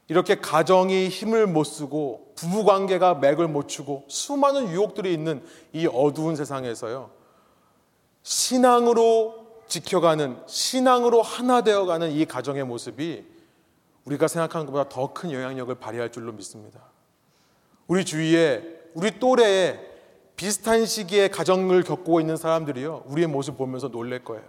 이렇게 0.08 0.40
가정이 0.40 1.10
힘을 1.10 1.46
못 1.46 1.64
쓰고 1.64 2.34
부부 2.34 2.66
관계가 2.66 3.14
맥을 3.14 3.48
못 3.48 3.68
추고 3.68 4.06
수많은 4.08 4.68
유혹들이 4.70 5.14
있는 5.14 5.46
이 5.72 5.86
어두운 5.86 6.36
세상에서요. 6.36 7.12
신앙으로 8.24 9.62
지켜가는 9.68 10.40
신앙으로 10.48 11.22
하나 11.22 11.62
되어 11.62 11.86
가는 11.86 12.12
이 12.12 12.26
가정의 12.26 12.64
모습이 12.64 13.26
우리가 14.06 14.28
생각하는 14.28 14.66
것보다 14.66 14.90
더 14.90 15.14
큰 15.14 15.32
영향력을 15.32 15.76
발휘할 15.76 16.12
줄로 16.12 16.32
믿습니다. 16.32 16.93
우리 17.88 18.06
주위에 18.06 18.64
우리 18.94 19.20
또래에 19.20 19.80
비슷한 20.36 20.86
시기에 20.86 21.28
가정을 21.28 21.84
겪고 21.84 22.20
있는 22.20 22.38
사람들이요. 22.38 23.04
우리의 23.08 23.28
모습 23.28 23.58
보면서 23.58 23.90
놀랄 23.90 24.24
거예요. 24.24 24.44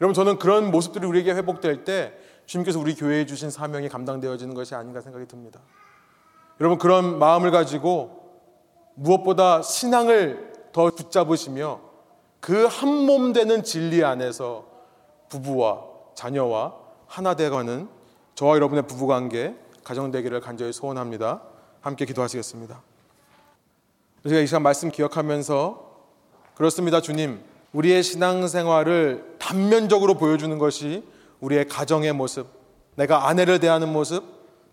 여러분 0.00 0.14
저는 0.14 0.38
그런 0.38 0.70
모습들이 0.70 1.06
우리에게 1.06 1.32
회복될 1.32 1.84
때 1.84 2.14
주님께서 2.46 2.78
우리 2.78 2.94
교회에 2.94 3.26
주신 3.26 3.50
사명이 3.50 3.88
감당되어지는 3.88 4.54
것이 4.54 4.74
아닌가 4.74 5.00
생각이 5.00 5.26
듭니다. 5.26 5.60
여러분 6.60 6.78
그런 6.78 7.18
마음을 7.18 7.50
가지고 7.50 8.40
무엇보다 8.94 9.62
신앙을 9.62 10.52
더 10.72 10.90
붙잡으시며 10.90 11.80
그 12.40 12.66
한 12.68 12.88
몸 13.06 13.32
되는 13.32 13.62
진리 13.64 14.04
안에서 14.04 14.66
부부와 15.28 15.84
자녀와 16.14 16.74
하나 17.06 17.34
되어가는 17.34 17.88
저와 18.34 18.54
여러분의 18.56 18.86
부부관계 18.86 19.56
가정되기를 19.82 20.40
간절히 20.40 20.72
소원합니다. 20.72 21.42
함께 21.80 22.04
기도하시겠습니다. 22.04 22.80
우리가 24.24 24.40
이 24.40 24.46
시간 24.46 24.62
말씀 24.62 24.90
기억하면서 24.90 25.88
그렇습니다, 26.54 27.00
주님. 27.00 27.40
우리의 27.72 28.02
신앙생활을 28.02 29.36
단면적으로 29.38 30.14
보여주는 30.14 30.56
것이 30.58 31.04
우리의 31.40 31.68
가정의 31.68 32.12
모습, 32.12 32.46
내가 32.96 33.28
아내를 33.28 33.60
대하는 33.60 33.92
모습, 33.92 34.24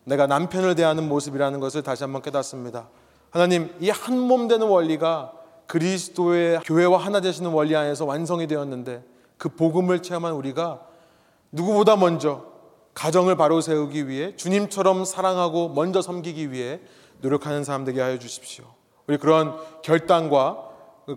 내가 0.06 0.28
남편을 0.28 0.76
대하는 0.76 1.08
모습이라는 1.08 1.60
것을 1.60 1.84
다시 1.84 2.04
한번 2.04 2.22
깨닫습니다. 2.22 2.88
하나님, 3.30 3.70
이 3.82 3.90
한 3.90 4.18
몸 4.18 4.48
되는 4.48 4.68
원리가 4.68 5.34
그리스도의 5.68 6.60
교회와 6.66 6.98
하나 6.98 7.22
되시는 7.22 7.52
원리 7.52 7.76
안에서 7.76 8.06
완성이 8.06 8.48
되었는데 8.48 9.04
그 9.38 9.50
복음을 9.50 10.02
체험한 10.02 10.34
우리가 10.34 10.82
누구보다 11.52 11.96
먼저 11.98 12.46
가정을 12.96 13.36
바로 13.36 13.62
세우기 13.62 14.08
위해 14.08 14.36
주님처럼 14.36 15.06
사랑하고 15.06 15.70
먼저 15.70 16.02
섬기기 16.02 16.52
위해 16.52 16.80
노력하는 17.22 17.64
사람 17.64 17.86
되게 17.86 18.02
하여 18.02 18.18
주십시오. 18.18 18.66
우리 19.08 19.18
그런 19.18 19.56
결단과 19.84 20.70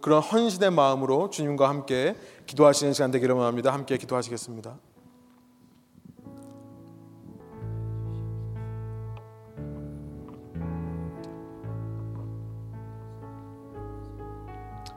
그런 0.02 0.20
헌신의 0.20 0.72
마음으로 0.72 1.30
주님과 1.30 1.68
함께 1.68 2.14
기도하시는 2.46 2.92
시간 2.92 3.10
되기를 3.10 3.34
원합니다. 3.34 3.72
함께 3.72 3.96
기도하시겠습니다. 3.96 4.76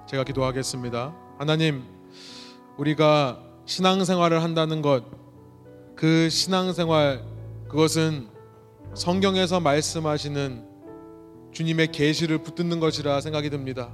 제가 0.08 0.26
기도하겠습니다. 0.26 1.16
하나님, 1.38 1.86
우리가 2.78 3.40
신앙생활을 3.66 4.44
한다는 4.44 4.82
것, 4.82 5.21
그 6.02 6.32
신앙생활, 6.32 7.24
그것은 7.68 8.28
성경에서 8.95 9.60
말씀하시는 9.60 10.66
주님의 11.52 11.91
계시를 11.91 12.39
붙드는 12.39 12.80
것이라 12.80 13.22
생각이 13.22 13.52
듭니다. 13.52 13.93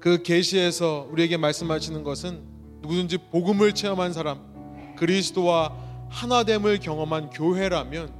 그 0.00 0.24
계시에서 0.24 1.06
우리에게 1.12 1.36
말씀하시는 1.36 2.02
것은 2.02 2.42
누구든지 2.80 3.18
복음을 3.30 3.72
체험한 3.72 4.12
사람, 4.12 4.96
그리스도와 4.96 5.72
하나됨을 6.08 6.80
경험한 6.80 7.30
교회라면 7.30 8.12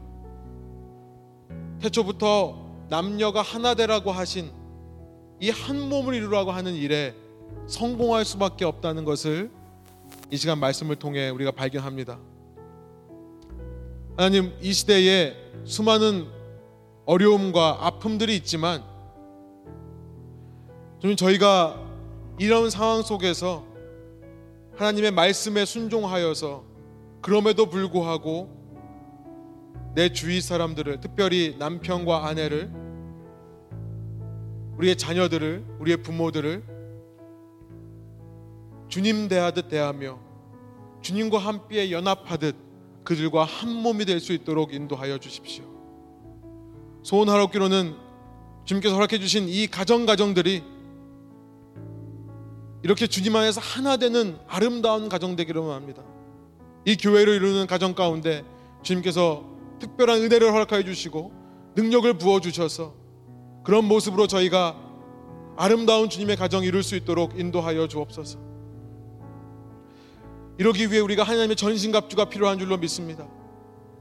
태초부터 1.80 2.86
남녀가 2.88 3.42
하나 3.42 3.74
되라고 3.74 4.12
하신 4.12 4.52
이 5.40 5.50
한 5.50 5.88
몸을 5.88 6.14
이루라고 6.14 6.52
하는 6.52 6.74
일에 6.74 7.16
성공할 7.66 8.24
수밖에 8.24 8.64
없다는 8.64 9.04
것을 9.04 9.50
이 10.30 10.36
시간 10.36 10.60
말씀을 10.60 10.94
통해 10.94 11.30
우리가 11.30 11.50
발견합니다. 11.50 12.20
하나님 14.16 14.52
이 14.60 14.72
시대에 14.72 15.34
수많은 15.64 16.28
어려움과 17.04 17.78
아픔들이 17.80 18.36
있지만 18.36 18.84
좀 21.00 21.16
저희가 21.16 21.84
이런 22.38 22.70
상황 22.70 23.02
속에서 23.02 23.64
하나님의 24.76 25.10
말씀에 25.10 25.64
순종하여서 25.64 26.62
그럼에도 27.22 27.66
불구하고 27.66 28.48
내 29.96 30.12
주위 30.12 30.40
사람들을 30.40 31.00
특별히 31.00 31.56
남편과 31.58 32.26
아내를 32.26 32.70
우리의 34.76 34.96
자녀들을, 34.96 35.64
우리의 35.80 35.96
부모들을 35.98 36.62
주님 38.88 39.26
대하듯 39.26 39.68
대하며 39.68 40.20
주님과 41.00 41.38
함께 41.38 41.90
연합하듯 41.90 42.63
그들과 43.04 43.44
한 43.44 43.70
몸이 43.70 44.04
될 44.06 44.20
수 44.20 44.32
있도록 44.32 44.72
인도하여 44.74 45.18
주십시오. 45.18 45.64
소원하옵기로는 47.02 47.94
주님께서 48.64 48.94
허락해 48.94 49.18
주신 49.18 49.48
이 49.48 49.66
가정 49.66 50.06
가정들이 50.06 50.62
이렇게 52.82 53.06
주님 53.06 53.34
안에서 53.36 53.60
하나 53.60 53.96
되는 53.96 54.38
아름다운 54.46 55.08
가정 55.08 55.36
되기를 55.36 55.62
합니다. 55.62 56.02
이 56.86 56.96
교회를 56.96 57.34
이루는 57.34 57.66
가정 57.66 57.94
가운데 57.94 58.44
주님께서 58.82 59.44
특별한 59.80 60.22
은혜를 60.22 60.52
허락하여 60.52 60.82
주시고 60.82 61.32
능력을 61.76 62.18
부어 62.18 62.40
주셔서 62.40 62.94
그런 63.64 63.86
모습으로 63.86 64.26
저희가 64.26 64.76
아름다운 65.56 66.08
주님의 66.08 66.36
가정 66.36 66.64
이룰 66.64 66.82
수 66.82 66.94
있도록 66.96 67.38
인도하여 67.38 67.88
주옵소서. 67.88 68.53
이러기 70.58 70.90
위해 70.90 71.00
우리가 71.00 71.22
하나님의 71.24 71.56
전신갑주가 71.56 72.26
필요한 72.26 72.58
줄로 72.58 72.76
믿습니다. 72.76 73.26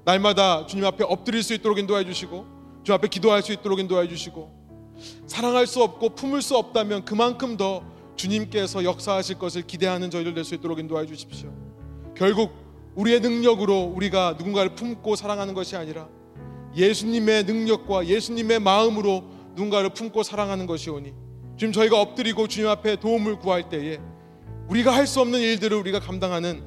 날마다 0.06 0.66
주님 0.66 0.86
앞에 0.86 1.04
엎드릴 1.04 1.42
수 1.42 1.54
있도록 1.54 1.80
인도해 1.80 2.06
주시고 2.06 2.46
주님 2.84 2.98
앞에 2.98 3.08
기도할 3.08 3.42
수 3.42 3.54
있도록 3.54 3.80
인도해 3.80 4.08
주시고 4.08 4.52
사랑할 5.26 5.66
수 5.66 5.82
없고 5.82 6.10
품을 6.10 6.42
수 6.42 6.56
없다면 6.58 7.06
그만큼 7.06 7.58
더 7.58 7.84
주님께서 8.16 8.84
역사하실 8.84 9.40
것을 9.40 9.64
기대하는 9.64 10.12
저희들 10.12 10.34
될 10.36 10.44
수 10.44 10.54
있도록 10.56 10.80
인도해 10.80 11.06
주십시오. 11.08 11.52
결국 12.16 12.52
우리의 12.96 13.22
능력으로 13.22 13.92
우리가 13.96 14.36
누군가를 14.38 14.76
품고 14.76 15.16
사랑하는 15.16 15.56
것이 15.56 15.76
아니라 15.76 16.08
예수님의 16.76 17.46
능력과 17.46 18.06
예수님의 18.06 18.60
마음으로 18.60 19.24
누군가를 19.56 19.90
품고 19.90 20.22
사랑하는 20.22 20.68
것이오니 20.68 21.14
지금 21.58 21.74
저희가 21.74 22.00
엎드리고 22.00 22.48
주님 22.48 22.70
앞에 22.70 22.98
도움을 22.98 23.40
구할 23.40 23.70
때에 23.70 24.00
우리가 24.70 24.94
할 24.94 25.06
수 25.06 25.20
없는 25.22 25.40
일들을 25.40 25.78
우리가 25.78 26.00
감당하는 26.00 26.64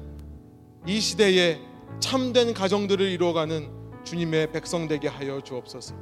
이 0.85 0.99
시대에 0.99 1.59
참된 1.99 2.53
가정들을 2.53 3.05
이루어가는 3.05 3.69
주님의 4.03 4.51
백성 4.51 4.87
되게 4.87 5.07
하여 5.07 5.41
주옵소서. 5.41 5.95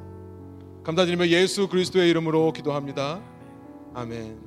감사드리며 0.83 1.27
예수 1.29 1.67
그리스도의 1.67 2.09
이름으로 2.09 2.53
기도합니다. 2.53 3.21
아멘. 3.93 4.45